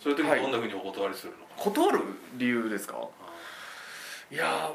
[0.01, 0.41] そういう時はい。
[0.41, 1.39] どんなふうにお断りするの？
[1.61, 1.99] か、断る
[2.37, 2.95] 理由ですか？
[4.31, 4.71] いや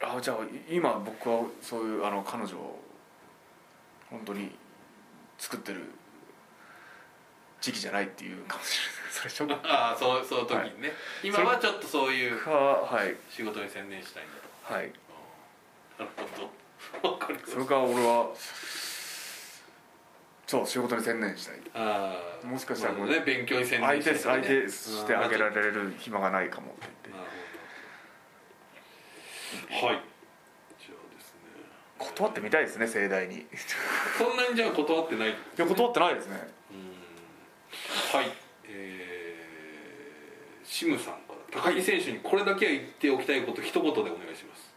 [0.00, 0.36] ーあじゃあ
[0.70, 2.78] 今僕はそういうあの彼女を
[4.08, 4.52] 本当に
[5.38, 5.90] 作ってる
[7.60, 10.92] 時期じゃないっていうかもしれないそれショックああそうその時にね、
[11.22, 13.16] 今はちょっとそういうかはい。
[13.30, 14.32] 仕事に専念したいんだ
[14.68, 14.74] と。
[14.74, 14.92] はい。
[15.98, 16.48] なるほ
[17.02, 17.10] ど。
[17.10, 18.30] わかりますそれから俺は
[20.46, 21.56] そう仕事に専念したい。
[21.74, 23.24] ああもしかしたらなるほどね。
[23.26, 24.62] 勉強に専念相手相したいからね。
[24.62, 26.80] 手してあげられる暇がないかもって。
[26.82, 27.22] 言ってなる
[29.80, 29.92] ほど。
[29.92, 30.02] はい。
[30.80, 31.40] じゃあですね。
[31.98, 33.36] 断ってみたいですね盛大に。
[33.40, 33.46] い
[34.16, 35.34] そんなにじゃあ断ってない？
[35.56, 36.48] や断ってないですね。
[36.72, 36.74] う
[38.16, 38.18] ん。
[38.20, 38.26] はい。
[38.26, 38.32] えー、
[40.68, 41.18] シムさんか
[41.52, 44.74] ら高木選手にこれだけは言っておきたいこと一言でお願いします。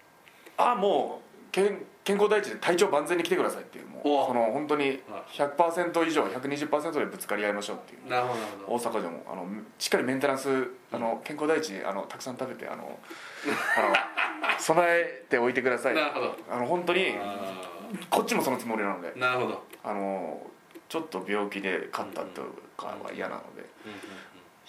[0.58, 5.02] あもう健健康第一で体調万全に来てくださいっていうもうおその本当に
[5.34, 8.10] 100%以上120%でぶつかり合いましょうっていう。
[8.10, 8.36] なるほ
[8.80, 9.46] ど大阪でもあの
[9.78, 12.98] しっかりメンテナンスあの健康第一あのたくさん食べてあの
[13.78, 15.96] あの 備えておいてください。
[15.96, 16.38] なるほど。
[16.50, 17.68] あの本当にあ
[18.10, 20.42] こっちもそのつもりなのでーなるほど、あの
[20.88, 22.42] ちょっと病気で勝ったと
[22.78, 23.64] かは嫌なので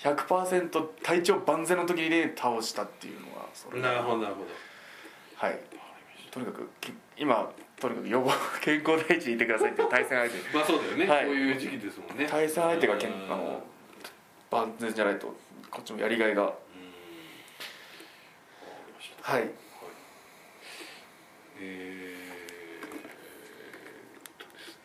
[0.03, 3.80] 100%体調万全の時に倒したっていうのはそれ。
[3.80, 4.46] なるほどなるほど。
[5.36, 5.59] はい。
[6.32, 10.38] とにかくき今とにかく予防 健康第一でいてくださいっていう対戦相手。
[10.59, 11.26] まあそうだよね、はい。
[11.26, 12.26] こういう時期ですもんね。
[12.28, 13.32] 対戦相手がけんうん。
[13.32, 13.64] あの
[14.50, 15.34] 万全じゃないと
[15.70, 16.53] こっちもやりがいが。
[19.22, 19.48] はい。
[21.61, 22.22] えー
[24.34, 24.82] っとですね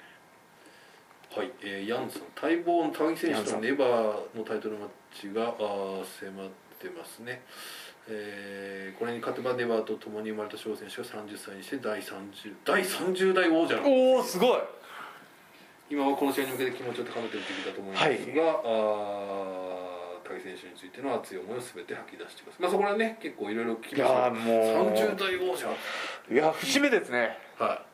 [1.38, 6.50] はい、えーヤンさん待望の高木選手とのネバーのタイトルマッチがあー迫っ
[6.82, 7.42] てますね、
[8.10, 14.60] えーこれに勝てばネバーと共に生まれた翔選手が30歳にして第 30, 第30代王者おおすごい。
[15.92, 18.22] 今はこの試合に向けて気持ちを高めている時期だと思いますが、はい。
[18.32, 24.96] あー高木選手についての熱い思いを全て吐き出してくださいまあそこらね結構いろいろ聞きいましたやーもう。
[24.96, 25.68] 30代王者。
[26.32, 27.38] いや節目ですね。
[27.60, 27.87] はい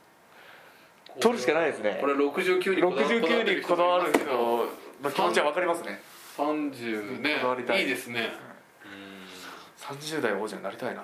[1.20, 1.98] 取るしかないですね。
[2.02, 6.02] これ69にこだわ69にこだわる人の気持ちは分かりますね。
[6.38, 7.36] 30ね。
[7.36, 7.82] こだわりたい。
[7.82, 8.32] いいですね。
[9.80, 11.04] 30代王者になりたいな。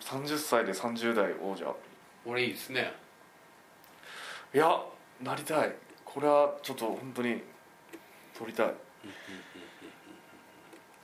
[0.00, 1.66] 30歳で30代王者。
[1.66, 1.74] うん
[2.26, 2.92] 俺いいですね。
[4.54, 4.78] いや
[5.22, 5.74] なりたい。
[6.04, 7.42] これはちょっと本当に
[8.38, 8.74] 取りたい。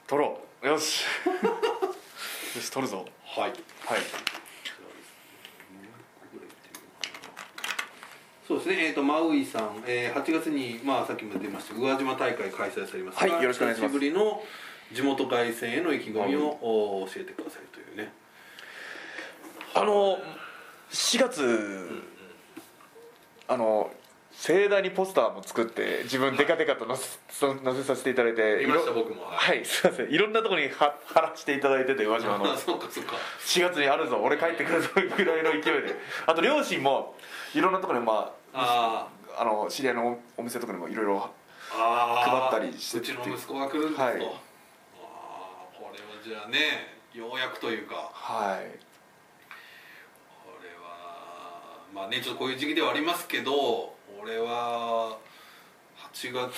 [0.06, 0.66] 取ろう。
[0.66, 1.04] よし。
[2.54, 3.04] よし取るぞ。
[3.24, 3.50] はい。
[3.50, 4.00] はい
[8.46, 13.92] そうですね、えー、とマウイさん、えー、8月に、まあ、さっきも出ました宇和島大会開催されますがはいよろしくお願いします。
[13.94, 14.42] 久しぶりの
[14.92, 18.12] 地元凱旋への意気込みを、お教えてくださいというね。
[19.74, 20.18] あの
[20.90, 22.04] 4月
[23.48, 23.90] あの
[24.38, 27.18] 盛大にポスターも作って自分デカデカと載せ
[27.64, 29.24] 載せさせていただいて見ました僕も。
[29.24, 30.10] はい、はいすいません。
[30.10, 32.52] いろんなところに貼貼らせていただいてて宇和島の。
[32.52, 33.16] あ そうかそうか。
[33.40, 35.96] 4月にあるぞ俺帰ってくるぞぐらいの勢いで。
[36.26, 37.16] あと両親も
[37.54, 41.30] いろんなところにまあああの知り合いのお店とかにもいろいろ
[41.70, 44.14] 配ったりしてうちの息子が来るんですと、はい。
[44.14, 44.20] ああ
[45.76, 48.10] これはじゃあねようやくというか。
[48.12, 48.78] はい。
[50.44, 55.16] これはまあねちょっとこういう時期ではありますけど俺は
[56.12, 56.48] 8月の、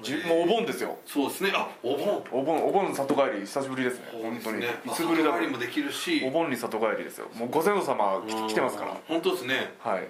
[0.00, 0.96] じゅもうお盆ですよ。
[1.04, 1.52] そうですね。
[1.54, 2.24] あお盆。
[2.30, 4.06] お盆お盆里帰り久しぶりですね。
[4.12, 4.60] 本当に。
[4.60, 6.22] ねいつぶりだりもできるし。
[6.24, 7.28] お盆に里帰りですよ。
[7.34, 8.90] もうご先祖様来て来てますから。
[8.92, 9.74] うん本当ですね。
[9.80, 10.08] はい。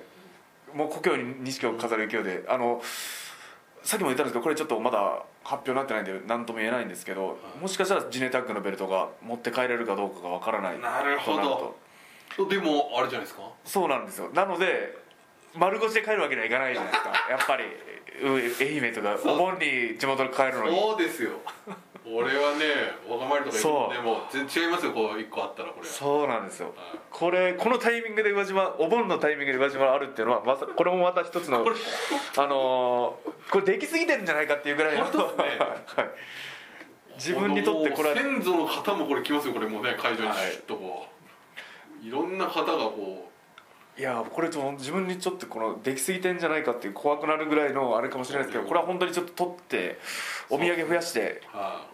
[0.76, 2.44] もう故郷に錦を飾る勢いで。
[2.48, 2.82] あの
[3.82, 11.36] さっきも言ったんですけどこれちょっとまだ発表になってないんで何とも言えないんですけどもしかしたらジネタッグのベルトが持って帰れるかどうかがわからないなるほ
[12.38, 12.48] ど。
[12.48, 13.42] でもあれじゃないですか？
[13.64, 14.30] そうなんですよ。
[14.32, 14.96] なので
[15.56, 17.12] 丸腰で帰るわけにはいかないじゃないですか。
[17.30, 17.64] やっぱり
[18.22, 20.78] う愛媛とかお盆に地元に帰るのに。
[20.78, 21.30] そうですよ。
[22.06, 22.66] 俺はね
[23.08, 26.74] 若参りとかそう行くとねもう全然違いますよこう一個あったらこれそうなんですよ。
[26.76, 26.98] はい。
[27.10, 31.76] これこのタイミングで宇和島お盆のタイミングで宇和島あるっていうのはまさこれもまた一つのこれ
[32.36, 35.10] あのーこれできすぎてるんじゃないかっていうぐらいの、ね。
[35.16, 36.08] はい、
[37.14, 38.16] 自分にとってこれは。
[38.16, 40.36] 先祖の方もこれ来ますよこれもうね会場にはい。
[40.38, 41.06] シュッとこ
[42.02, 42.06] う。
[42.06, 43.30] いろんな方がこ
[43.96, 49.98] いやこれ自分にちょっとこのできすぎてんじゃないかっていう怖くなるぐらいのあれかもしれないですけどこれは本当にちょっと取って
[50.50, 51.40] お土産増やして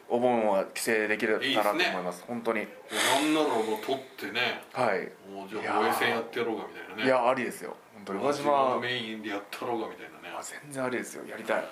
[0.08, 2.24] お盆は帰省できるかなと思います。
[2.26, 2.62] 本当に。
[2.62, 4.62] いなんならもう撮ってね。
[4.72, 5.12] はい。
[5.30, 7.04] もうじゃあ防衛戦やってやろうかみたいなね。
[7.04, 7.76] いやありですよ。
[7.94, 8.28] 本当に。
[8.28, 10.34] 宇島メインでやったろうかみたいなね。
[10.36, 11.24] あ全然ありですよ。
[11.28, 11.60] やりたい。
[11.60, 11.64] いい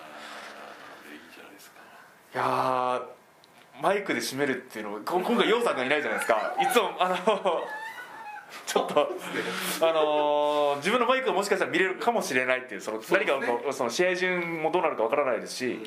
[1.35, 1.81] じゃないですか。
[2.35, 6.55] いやーマイクで締めるっていうの今回ヨウさんがいないじゃないですか。
[6.61, 7.17] いつもあの
[8.67, 9.11] ちょっと
[9.81, 15.81] あのー自分のマイクがもしかしたら見れるかもしれないっていうその何かこうその試合順もどうなるかわからないですし、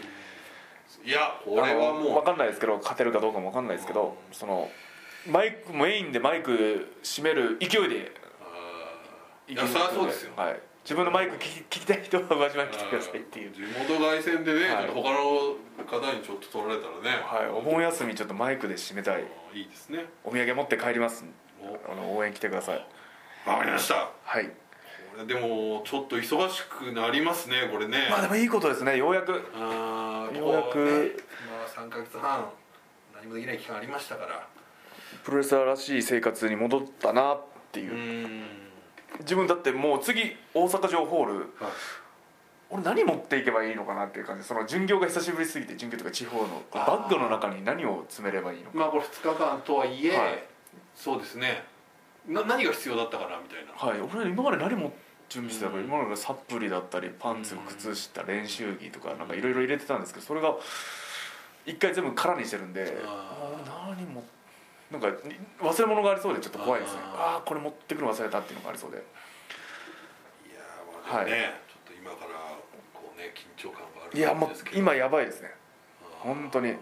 [1.04, 2.14] いやこれはもう。
[2.14, 4.70] 分かんないですけど勝てるかどうかも分かんないですけどその
[5.28, 8.12] マイクメインでマイク締める勢いで
[9.48, 10.32] いやそりゃそうですよ。
[10.36, 14.88] はい、自分のマイク聞き聞きたい人は宇和島に来てくださいっていう地元凱旋でね、はい。
[14.88, 17.50] 他の方にちょっと取られたらね、はい。
[17.50, 19.24] お盆休みちょっとマイクで締めたい。
[19.54, 20.06] いいですね。
[20.24, 21.26] お土産持って帰ります。
[21.26, 21.51] お
[21.90, 22.86] あの応援来てください。
[23.46, 24.10] わかりました。
[24.24, 24.46] はい。
[24.46, 24.52] こ
[25.18, 28.08] れでもちょっと忙しくなりますねこれね。
[28.10, 28.98] まあでもいいことですね。
[28.98, 29.32] ようやく。
[29.32, 30.74] ようやく。
[30.74, 31.12] こね
[31.50, 32.50] まあ、3か月半
[33.16, 34.48] 何もできない期間ありましたから。
[35.24, 37.42] プロレスラーらしい生活に戻ったなっ
[37.72, 37.94] ていう。
[37.94, 38.44] う、ん。
[39.20, 41.46] 自分だってもう次大阪城ホールはい。
[42.70, 44.44] 俺何持っていけばいいのかなっていう感じ。
[44.46, 48.78] その巡業が久しぶりすぎて巡業とか地方のバッグの中に何を詰めればいいのか。
[48.78, 50.44] まあこれ2日間とはいえ、はい
[51.02, 51.64] そうですね。
[52.28, 53.74] な何が必要だったかなみたいな。
[53.74, 54.02] はい。
[54.02, 54.94] 俺今まで何も
[55.30, 55.86] 準備してたかうん。
[55.86, 57.62] 今までサプリだったりパンツうん。
[57.62, 60.56] 靴下練習着とかなんかいろいろ入れてたんですけどそれが
[61.66, 64.24] 一回全部空にしてるんであ何も
[64.92, 65.08] なんか
[65.62, 67.00] 忘れ物がありそうでちょっと怖いですね。
[67.04, 67.20] あー。
[67.34, 68.98] ああーこれ持ってくるの忘れたっていうのがありそうで。
[68.98, 69.00] い
[70.54, 72.58] やーまあでもね、ちょっと今から
[72.94, 75.50] こうね緊張感があるいやもう今やばいですね。
[76.20, 76.76] 本当に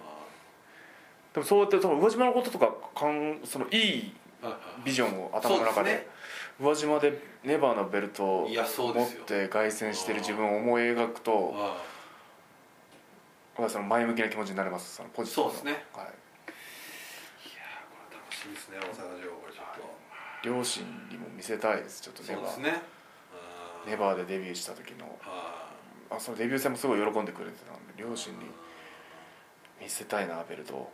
[1.34, 4.14] でもそうやってその宇和島のこととかかんそのいい
[4.84, 6.08] ビジョンを頭の中でね
[6.60, 11.78] 宇和島でネバーのベルトをいやそう持って凱旋してる自分を思い描くとあ
[13.68, 15.86] その前向きな気持ちになれますそのポジティブなそうですね。
[15.94, 22.02] はい、ーいやーこれ楽しみですね大阪城これちょっと、両親にも見せたいです。
[22.02, 22.82] ちょっとネバーそうですね。
[23.88, 25.20] ネバーでデビューした時の。
[25.26, 25.68] あ
[26.10, 28.46] あそのデビュー戦もすごい喜んでくれてたんで両親に
[29.82, 30.92] 見せたいなベルトを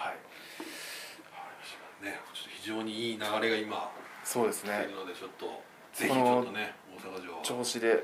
[0.00, 2.04] はい。
[2.04, 2.18] ね。
[2.32, 3.90] ちょっと非常にいい流れが今
[4.24, 4.88] そうですね。
[4.94, 5.46] のでちょっと
[5.92, 7.88] ぜひちょっとね大阪城調子で。
[7.88, 8.00] はい。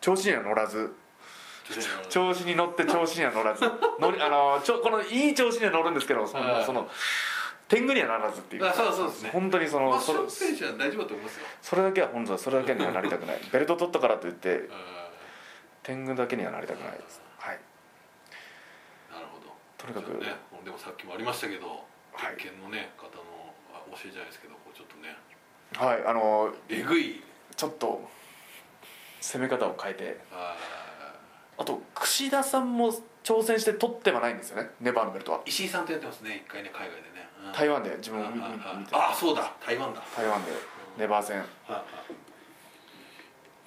[0.00, 0.94] 調子には乗らず。
[2.10, 3.64] 調子に乗って調子には乗らず。
[3.98, 6.46] 乗りあのちょこのいい調子には乗るんですけどそはい。
[6.60, 6.90] のその
[7.66, 8.66] 天狗にはならずっていう。
[8.66, 9.30] あそうそうですね。
[9.32, 11.46] 本当にそのまあそれ選手は大丈夫だと思いますよ。
[11.62, 13.40] それだけは本当はそれだけにはなりたくない。
[13.50, 14.70] ベルト取ったからといってうん。
[15.82, 17.20] 天狗だけにはなりたくないです
[19.84, 20.18] とにかく。
[20.18, 20.34] ね。
[20.64, 22.36] でもさっきもありましたけどはい。
[22.36, 25.14] 鉄拳のね方のあ教えじゃないですけどこうちょっとね。
[25.74, 27.22] はいあのえぐい。
[27.56, 28.02] ちょっと
[29.20, 30.20] 攻め方を変えて。
[30.32, 30.56] あ
[31.56, 34.70] あと櫛田さんも挑戦して取ってはないんですよね。
[34.80, 35.38] ネバーのベルトは。
[35.38, 36.42] ー石井さんとやってますね。
[36.46, 37.28] 一回ね海外でね。
[37.46, 37.52] うん。
[37.52, 38.46] 台湾で自分を見て。
[38.92, 39.52] ああそうだ。
[39.64, 40.02] 台湾だ。
[40.16, 40.50] 台湾で
[40.98, 41.38] ネバー戦。
[41.68, 41.84] は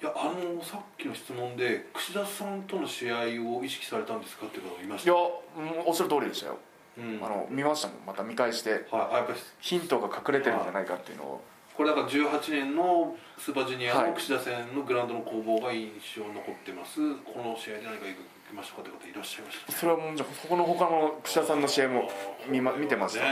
[0.02, 3.16] いはいいやあのさっきの質問で櫛田さんとの試合
[3.56, 5.10] を意識されたんですかって方がいました。
[5.10, 6.58] いや、うんおっしゃる通りでしたよ、
[6.98, 7.20] うん。
[7.22, 8.70] あの見ましたもんまた見返して。
[8.70, 8.82] はい。
[8.92, 11.44] あやっぱりヒントが隠れてるんじゃないかっていうのを。
[11.76, 14.10] これだから18年のスーパージュニアはい。
[14.10, 18.14] の櫛田戦のグラウンドの攻防が印象に残ってます、この試合で何か行
[18.50, 19.72] きましたかって方いらっしゃいました？
[19.72, 22.10] それはもうじゃあそこの他の櫛田さんの試合も
[22.48, 23.30] 見,、ま、見てました、ね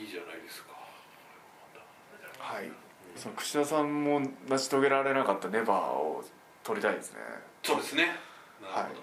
[0.00, 0.33] いいじゃない
[3.24, 4.20] その櫛田さんも
[4.50, 6.22] 成し遂げられなかったネバーを
[6.62, 7.20] 取りたいですね。
[7.62, 8.02] そうですね。
[8.60, 9.00] なるほど、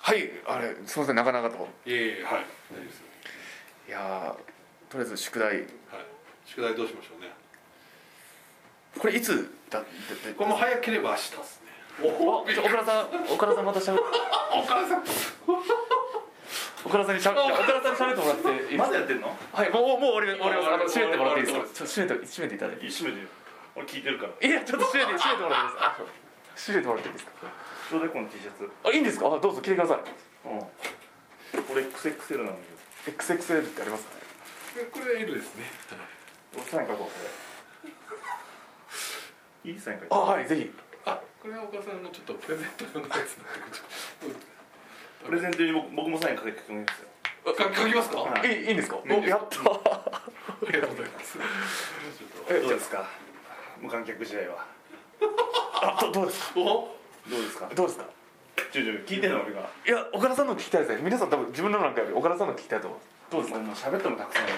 [0.00, 1.66] はいはいあれすいませんなかなかと。
[1.86, 2.44] いえいえはい。
[2.70, 3.02] 大丈夫です
[3.88, 5.48] いやーとりあえず宿題。
[5.48, 5.66] はい。
[6.44, 7.28] 宿題どうしましょうね。
[8.98, 9.86] これいつだで
[10.28, 11.72] でこれも早ければ明日ですね。
[12.02, 14.02] おちょ岡田さん岡田さんまたしゃべお
[14.66, 15.02] 母さん
[16.84, 18.84] 岡田さんにしゃべ岡田さんにしゃべってもらっていいですか？
[18.84, 19.36] まだやってんの？
[19.52, 21.62] はいもうもう終わり終わりますあの閉めてもらっていいですか？
[21.62, 22.88] ちょっと閉めて閉めていただいて。
[22.88, 23.28] 閉めてよ
[23.74, 26.20] 俺聞いてるからいやちょっと閉めて閉めてもらっていいですか？
[26.56, 27.32] 閉めてもらっていいですか？
[27.88, 29.26] ちょうだいこの T シャツあいいんですか？
[29.26, 29.98] あどうぞ着てください。
[30.02, 30.60] うん。
[31.62, 32.62] これ XXL なんだ
[33.04, 34.14] けど XXL ってありますか
[34.76, 34.84] ね？
[34.90, 35.64] これ L ですね。
[36.56, 37.12] おサイン書こうこ
[39.64, 39.70] れ。
[39.70, 40.14] いいサイン書いて。
[40.14, 40.70] あはいぜひ。
[41.06, 43.36] あこれは岡田さんのちょっとプレゼント用のやつ
[45.24, 47.08] プレゼントに僕僕もサインかけてくれますよ。
[47.44, 48.62] あ書き書きますか、はい。
[48.62, 49.58] いいいいんですか、いいんですやった。
[49.58, 49.62] あ
[50.66, 51.38] りがとうございます。
[52.48, 53.08] えどうですか？
[53.80, 54.66] 無観客試合は。
[55.82, 56.60] あどどうですか？
[56.60, 56.62] お？
[57.28, 57.70] どうですか？
[57.74, 58.04] どうですか？
[58.72, 58.96] ちょいちょい。
[59.06, 59.60] 聞いてんの俺が。
[59.86, 61.02] いや岡田さんの聞きたいですね。
[61.02, 63.00] 皆さん多分自分のなんかより岡田さんの聞きたいと思う。
[63.30, 63.60] どうですか？
[63.60, 64.52] もう喋ってもたくさんで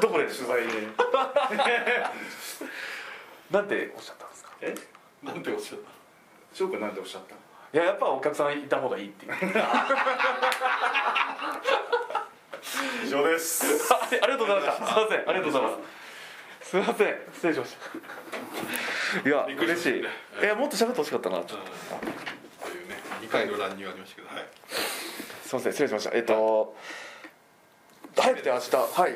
[0.00, 0.68] どこで取材で。
[3.50, 4.52] なんておっしゃったんですか？
[4.60, 4.74] え？
[5.24, 5.78] なんておっしゃっ
[6.54, 7.34] 翔くんなんておっしゃった？
[7.72, 9.32] いややっぱお客さんいた方がいいっていう。
[13.04, 13.92] 以上です。
[13.92, 14.86] あありがとうございました。
[14.86, 15.70] すいませんありがとうございま
[16.62, 16.70] す。
[16.70, 17.76] すいません失礼しまし
[19.22, 19.28] た。
[19.28, 19.96] いや嬉しましたね。
[19.96, 20.44] い。
[20.44, 21.70] いやもっと喋ってほしかったなちょっと。
[22.64, 24.46] たというね2回の乱入ありましたけどはい。
[24.68, 26.10] すいません失礼しました。
[26.16, 26.76] えっと
[28.16, 29.14] 早くて明日はい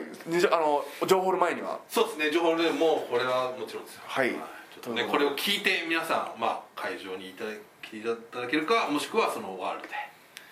[0.53, 1.81] あの情報の前には。
[1.89, 4.03] そうですね情報でもうこれはもちろんですよ。
[4.07, 4.35] はい
[4.85, 7.51] とねこれを聞いて皆さんまあ会場にいただ
[7.83, 9.95] 来ていただけるかもしくはそのワールドで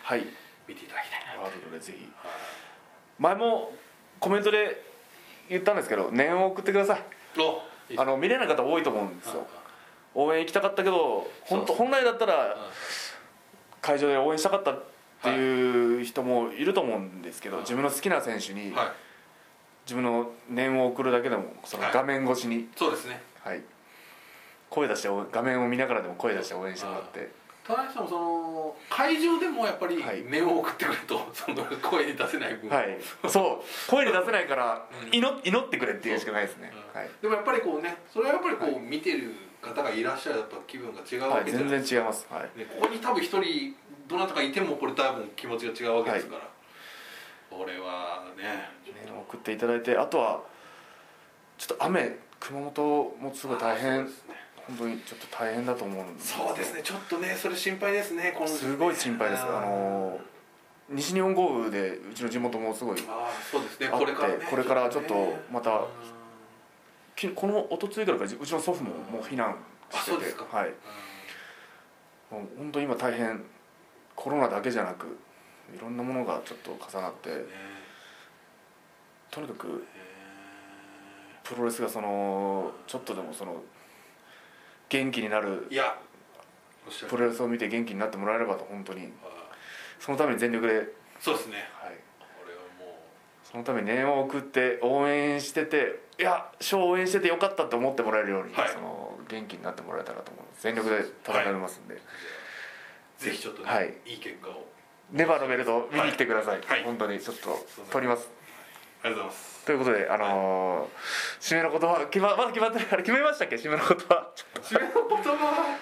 [0.02, 0.26] はい。
[0.66, 1.36] 見ていただきたい。
[1.36, 2.08] なワールドでぜひ。
[3.18, 3.72] 前も
[4.18, 4.82] コメントで
[5.48, 7.02] 言ったんですけど念を送ってください。
[7.96, 9.46] あの見れない方多いと思うんですよ。
[10.14, 12.56] 応援行きたかったけど本当本来だったら
[13.80, 14.82] 会場で応援したかったっ
[15.22, 17.64] ていう人もいると思うんですけどはい。
[17.64, 18.86] 自分の好きな選手にはい。
[19.84, 21.92] 自分の念を送るだけでもそのはい。
[21.92, 23.20] 画面越しに、そうですね。
[23.44, 23.62] はい、
[24.72, 27.30] 声出して画面を見ながらでも声出して応援してもらって。
[27.64, 30.24] 田中さんもその会場でもやっぱりはい。
[30.24, 32.70] 念を送ってくれと その声に出せない分。
[32.70, 32.98] はい。
[33.28, 33.90] そう。
[33.90, 36.72] 声に出せないからうん祈祈ってくれっていうしかないですね。
[36.94, 37.00] うん。
[37.00, 41.68] はい、でもやっぱりこうねそれはやっぱりこう、は見てる方がいらっしゃると気分が違うはい、わけじゃない。
[41.68, 42.26] 全然違います。
[42.30, 42.58] はい。
[42.58, 43.76] ね、ここに多分一人
[44.08, 46.42] どなたかいてもこれ多分気持ちが違うわけですから、
[47.50, 48.70] これはね。
[49.06, 50.42] 念を送っていただいてあとは
[51.58, 54.08] ちょっと雨熊本もすごい大変
[54.66, 56.20] 本当にちょっと大変だと思うんで。
[56.20, 56.80] すそうですね。
[56.82, 59.42] ちょっとねそれ心配ですねこのすごい心配です。
[59.42, 60.20] あの
[60.88, 63.88] 西日本豪雨でうちの地元もすごいああそうですね。
[63.88, 65.42] これからねこれからちょっとね。
[65.50, 65.86] またうん
[67.14, 69.56] きこの一昨日ぐらいからうちの祖父ももう避難
[69.90, 70.12] してて。
[70.12, 70.44] あそうですか。
[70.50, 70.70] はい。
[72.30, 73.44] もう本当に今大変
[74.14, 75.06] コロナだけじゃなく
[75.74, 77.30] いろんなものがちょっと重なって。
[77.30, 77.36] ね。
[79.30, 79.86] とにかく
[81.42, 83.62] プロレスがそのちょっとでもその
[84.92, 85.96] 元気になるいや
[87.08, 89.06] プロレスを見て元気になってもらえればと本当に。
[89.24, 89.42] あ
[89.98, 90.86] そのために全力で、はい、
[91.18, 91.64] そうですね。
[92.18, 92.98] これはも
[93.44, 98.68] そのために念を送って応援してていや賞応援しててよかったって思ってもらえるように、はい。
[98.68, 100.62] その元気になってもらえたらと思います。
[100.62, 102.00] 全力で戦いますんで、う
[103.18, 103.94] ぜひちょっとね、はい。
[104.04, 104.66] い、い結果を。
[105.10, 106.84] ネバーのベルト見に来てください、はい。
[106.84, 108.28] 本当にちょっと取ります。
[109.04, 113.56] ありがとうございますということであのー締めの言葉決ままだ決まってないから決めましたっけ？
[113.56, 114.28] 締めの言葉。
[114.62, 115.78] 締めの言葉。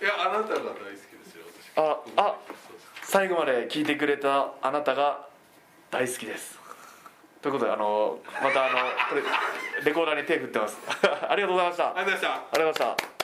[0.00, 1.44] いやあなたが大好きですよ
[1.74, 1.78] 私。
[1.78, 2.36] ああ
[3.02, 5.26] 最後まで聞いてくれたあなたが
[5.90, 6.58] 大好きです。
[7.40, 9.22] ということであのまたあのこれ
[9.84, 10.76] レコーダーに手振ってます。
[11.28, 11.84] ありがとうございました。
[11.88, 12.58] あありがとうございました。
[12.58, 13.15] りがとうございました